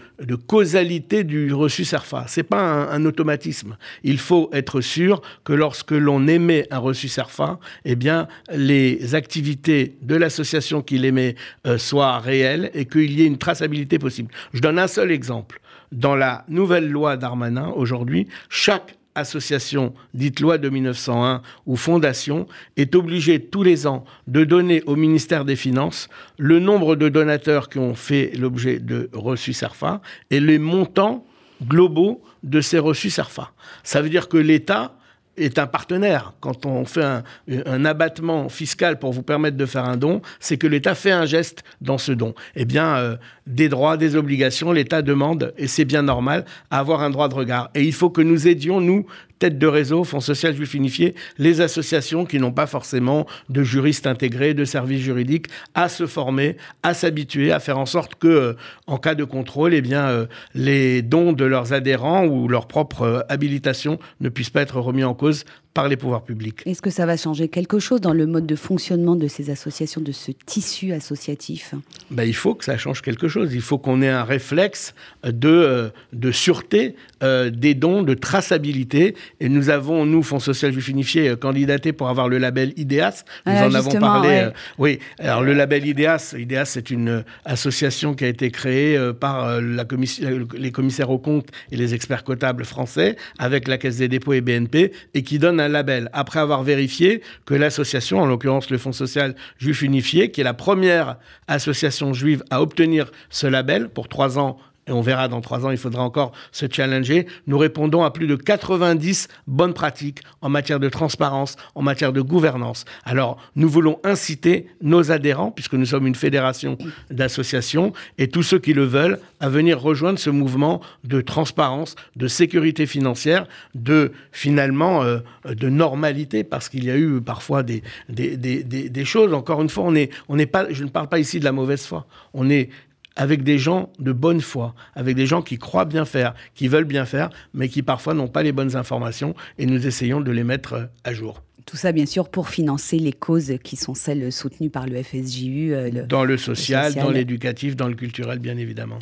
causalité 0.48 1.24
du 1.24 1.52
reçu 1.52 1.84
SERFA. 1.84 2.26
C'est 2.28 2.44
pas 2.44 2.62
un, 2.62 3.04
automatisme. 3.06 3.76
Il 4.04 4.20
faut 4.20 4.50
être 4.54 4.82
sûr 4.82 5.22
que 5.44 5.52
lorsque 5.52 5.92
l'on 5.92 6.28
émet 6.28 6.68
un 6.72 6.78
reçu 6.78 7.10
SERFA, 7.10 7.60
eh 7.86 7.96
bien 7.96 8.28
les 8.54 9.16
activités 9.16 9.98
de 10.02 10.16
l'association 10.16 10.82
qui 10.82 11.00
l'émet 11.00 11.36
euh, 11.66 11.78
soient 11.78 12.20
réelles 12.20 12.70
et 12.74 12.86
qu'il 12.86 13.12
y 13.12 13.24
ait 13.24 13.28
une 13.28 13.40
traçabilité 13.40 13.98
possible. 14.00 14.32
Je 14.54 14.62
donne 14.62 14.80
un 14.80 14.88
seul 14.88 15.12
exemple. 15.12 15.60
Dans 15.92 16.16
la 16.16 16.44
nouvelle 16.50 16.90
loi 16.90 17.18
Darmanin 17.18 17.70
aujourd'hui, 17.70 18.28
chaque 18.50 18.97
association 19.18 19.94
dite 20.14 20.40
loi 20.40 20.58
de 20.58 20.70
1901 20.70 21.42
ou 21.66 21.76
fondation 21.76 22.48
est 22.78 22.96
obligée 22.96 23.42
tous 23.42 23.64
les 23.64 23.88
ans 23.88 24.06
de 24.28 24.44
donner 24.44 24.84
au 24.84 24.96
ministère 24.96 25.46
des 25.46 25.56
Finances 25.56 26.08
le 26.38 26.60
nombre 26.60 26.96
de 26.96 27.10
donateurs 27.10 27.70
qui 27.70 27.80
ont 27.80 27.96
fait 27.96 28.32
l'objet 28.38 28.80
de 28.80 29.10
reçus 29.14 29.54
SERFA 29.54 30.02
et 30.30 30.40
les 30.40 30.60
montants 30.60 31.26
globaux 31.66 32.22
de 32.44 32.62
ces 32.62 32.80
reçus 32.80 33.10
SERFA. 33.10 33.52
Ça 33.84 34.02
veut 34.02 34.10
dire 34.10 34.30
que 34.30 34.38
l'État 34.38 34.97
est 35.38 35.60
un 35.60 35.68
partenaire. 35.68 36.34
Quand 36.40 36.66
on 36.66 36.86
fait 36.86 37.04
un, 37.04 37.86
abattement 37.86 38.50
fiscal 38.50 39.00
pour 39.00 39.14
vous 39.14 39.24
permettre 39.24 39.58
de 39.58 39.66
faire 39.66 39.86
un 39.86 39.98
don, 39.98 40.22
c'est 40.40 40.58
que 40.58 40.68
l'État 40.68 40.96
fait 40.96 41.12
un 41.12 41.26
geste 41.26 41.64
dans 41.82 41.98
ce 41.98 42.12
don. 42.12 42.34
Eh 42.56 42.66
bien, 42.66 42.96
euh, 42.96 43.18
des 43.46 43.70
droits, 43.70 43.98
des 43.98 44.16
obligations, 44.16 44.72
l'État 44.72 45.02
demande, 45.02 45.54
et 45.58 45.68
c'est 45.68 45.86
bien 45.86 46.02
normal, 46.02 46.46
à 46.72 46.80
avoir 46.80 47.02
un 47.02 47.10
droit 47.10 47.30
de 47.30 47.36
regard. 47.36 47.70
Et 47.76 47.84
il 47.84 47.94
faut 47.94 48.10
que 48.10 48.22
nous 48.22 48.48
aidions, 48.48 48.82
nous, 48.82 49.06
tête 49.40 49.58
de 49.58 49.68
réseau, 49.68 50.04
Fonds 50.04 50.20
social 50.20 50.56
juif 50.56 50.74
unifié, 50.74 51.16
les 51.38 51.62
associations 51.62 52.26
qui 52.26 52.40
n'ont 52.40 52.52
pas 52.52 52.68
forcément 52.68 53.26
de 53.50 53.64
juristes 53.64 54.08
intégrés, 54.08 54.54
de 54.54 54.66
services 54.66 55.02
juridiques, 55.02 55.48
à 55.76 55.90
se 55.90 56.08
former, 56.08 56.58
à 56.84 56.94
s'habituer, 56.94 57.52
à 57.52 57.60
faire 57.60 57.78
en 57.78 57.86
sorte 57.86 58.16
que, 58.16 58.28
euh, 58.28 58.54
en 58.88 58.98
cas 58.98 59.16
de 59.16 59.24
contrôle, 59.24 59.74
eh 59.74 59.84
euh, 59.94 60.26
les 60.54 61.02
dons 61.02 61.34
de 61.34 61.46
leurs 61.46 61.74
adhérents 61.74 62.26
ou 62.26 62.48
leur 62.48 62.68
propre 62.68 63.02
euh, 63.04 63.20
habilitation 63.30 64.00
ne 64.20 64.30
puissent 64.30 64.50
pas 64.50 64.62
être 64.62 64.80
remis 64.80 65.04
en 65.04 65.14
cause 65.14 65.46
par 65.78 65.88
les 65.88 65.96
pouvoirs 65.96 66.24
publics. 66.24 66.64
Est-ce 66.66 66.82
que 66.82 66.90
ça 66.90 67.06
va 67.06 67.18
changer 67.18 67.50
quelque 67.50 67.78
chose 67.78 68.02
dans 68.02 68.12
le 68.12 68.26
mode 68.26 68.48
de 68.48 68.56
fonctionnement 68.56 69.16
de 69.16 69.28
ces 69.28 69.52
associations, 69.52 70.02
de 70.02 70.12
ce 70.12 70.32
tissu 70.32 70.92
associatif? 70.92 71.76
Ben, 72.10 72.24
Il 72.24 72.34
faut 72.34 72.56
que 72.56 72.66
ça 72.66 72.80
change 72.80 73.04
quelque 73.04 73.28
chose. 73.28 73.54
Il 73.54 73.62
faut 73.62 73.78
qu'on 73.78 74.02
ait 74.02 74.10
un 74.10 74.24
réflexe 74.24 74.96
de, 75.24 75.48
euh, 75.48 75.90
de 76.14 76.32
sûreté 76.32 76.96
euh, 77.22 77.52
des 77.52 77.76
dons, 77.76 78.02
de 78.02 78.16
traçabilité. 78.16 79.14
Et 79.40 79.50
nous 79.50 79.70
avons, 79.70 80.08
nous, 80.08 80.24
Fonds 80.24 80.40
social 80.40 80.74
juif 80.74 80.88
unifié, 80.88 81.30
euh, 81.30 81.36
candidaté 81.36 81.94
pour 81.94 82.10
avoir 82.10 82.28
le 82.28 82.40
label 82.40 82.74
IDEAS. 82.76 83.24
Nous 83.46 83.54
ah, 83.56 83.68
en 83.68 83.74
avons 83.76 84.00
parlé. 84.00 84.50
oui, 84.80 84.98
alors 85.20 85.44
le 85.44 85.54
label 85.54 85.86
IDEAS, 85.86 86.34
IDEAS, 86.40 86.66
c'est 86.66 86.90
une 86.90 87.24
association 87.46 88.16
qui 88.16 88.26
a 88.26 88.30
été 88.30 88.50
créée 88.50 89.00
par 89.20 89.62
la 89.62 89.86
commission, 89.86 90.48
les 90.58 90.72
commissaires 90.72 91.12
aux 91.12 91.20
comptes 91.20 91.50
et 91.72 91.78
les 91.78 91.94
experts 91.94 92.24
comptables 92.24 92.66
français, 92.66 93.16
avec 93.38 93.68
la 93.68 93.78
Caisse 93.78 93.98
des 93.98 94.08
dépôts 94.08 94.34
et 94.34 94.42
BNP, 94.42 94.92
et 95.14 95.22
qui 95.22 95.38
donne 95.38 95.60
un 95.60 95.67
label 95.68 96.10
après 96.14 96.40
avoir 96.40 96.64
vérifié 96.64 97.22
que 97.46 97.54
l'association, 97.54 98.20
en 98.20 98.26
l'occurrence 98.26 98.70
le 98.70 98.78
Fonds 98.78 98.92
social 98.92 99.36
juif 99.58 99.82
unifié, 99.82 100.32
qui 100.32 100.42
est 100.42 100.44
la 100.44 100.54
première 100.54 101.18
association 101.48 102.14
juive 102.14 102.44
à 102.50 102.62
obtenir 102.62 103.12
ce 103.30 103.48
label 103.48 103.90
pour 103.90 104.08
trois 104.08 104.40
ans 104.40 104.58
et 104.88 104.92
on 104.92 105.02
verra 105.02 105.28
dans 105.28 105.42
trois 105.42 105.66
ans, 105.66 105.72
il 105.72 105.78
faudra 105.78 106.04
encore 106.04 106.32
se 106.52 106.66
challenger, 106.70 107.28
nous 107.46 107.58
répondons 107.58 108.04
à 108.04 108.12
plus 108.12 108.28
de 108.28 108.36
90 108.36 109.28
bonnes 109.48 109.74
pratiques 109.74 110.22
en 110.42 110.50
matière 110.50 110.80
de 110.80 110.90
transparence, 110.90 111.56
en 111.76 111.82
matière 111.82 112.14
de 112.14 112.22
gouvernance. 112.22 112.86
Alors, 113.04 113.38
nous 113.56 113.70
voulons 113.70 114.00
inciter 114.04 114.68
nos 114.82 115.12
adhérents, 115.12 115.52
puisque 115.52 115.74
nous 115.74 115.86
sommes 115.86 116.08
une 116.08 116.16
fédération 116.16 116.78
d'associations, 117.12 117.94
et 118.18 118.28
tous 118.28 118.44
ceux 118.44 118.60
qui 118.60 118.74
le 118.74 118.86
veulent, 118.86 119.20
à 119.40 119.50
venir 119.50 119.80
rejoindre 119.80 120.20
ce 120.20 120.30
mouvement 120.30 120.82
de 121.04 121.22
transparence, 121.22 121.96
de 122.16 122.28
sécurité 122.28 122.86
financière, 122.86 123.46
de 123.76 124.12
finalement 124.32 125.04
euh, 125.04 125.20
de 125.46 125.70
normalité, 125.70 126.44
parce 126.44 126.70
qu'il 126.70 126.84
y 126.86 126.92
a 126.92 126.98
eu 126.98 127.22
parfois 127.22 127.64
des, 127.64 127.84
des, 128.10 128.38
des, 128.38 128.64
des, 128.64 129.06
choses. 129.06 129.34
Encore 129.34 129.62
une 129.62 129.70
fois, 129.70 129.84
on 129.86 129.96
est, 129.96 130.10
on 130.30 130.38
pas, 130.46 130.68
je 130.72 130.84
ne 130.84 130.90
parle 130.90 131.08
pas 131.08 131.20
ici 131.20 131.40
de 131.40 131.46
la 131.46 131.52
mauvaise 131.52 131.86
foi. 131.86 132.06
On 132.34 132.50
est 132.50 132.70
avec 133.18 133.44
des 133.44 133.58
gens 133.58 133.92
de 134.00 134.14
bonne 134.14 134.40
foi, 134.40 134.74
avec 134.96 135.16
des 135.16 135.26
gens 135.26 135.42
qui 135.42 135.58
croient 135.58 135.86
bien 135.86 136.06
faire, 136.06 136.34
qui 136.56 136.68
veulent 136.68 136.86
bien 136.86 137.06
faire, 137.06 137.30
mais 137.54 137.68
qui 137.68 137.84
parfois 137.84 138.14
n'ont 138.14 138.28
pas 138.28 138.44
les 138.44 138.54
bonnes 138.54 138.76
informations 138.78 139.36
et 139.58 139.66
nous 139.66 139.86
essayons 139.86 140.22
de 140.22 140.32
les 140.32 140.44
mettre 140.44 140.74
euh, 140.74 140.86
à 141.04 141.14
jour. 141.14 141.44
Tout 141.66 141.76
ça, 141.76 141.92
bien 141.92 142.06
sûr, 142.06 142.30
pour 142.30 142.48
financer 142.48 142.98
les 142.98 143.12
causes 143.12 143.56
qui 143.62 143.76
sont 143.76 143.94
celles 143.94 144.32
soutenues 144.32 144.70
par 144.70 144.88
le 144.88 145.04
FSJU. 145.04 145.74
Euh, 145.74 146.06
dans 146.08 146.24
le 146.24 146.38
social, 146.38 146.94
dans 146.94 147.10
l'éducatif, 147.10 147.76
dans 147.76 147.90
le 147.90 147.96
culturel, 147.96 148.40
bien 148.40 148.56
évidemment. 148.56 149.00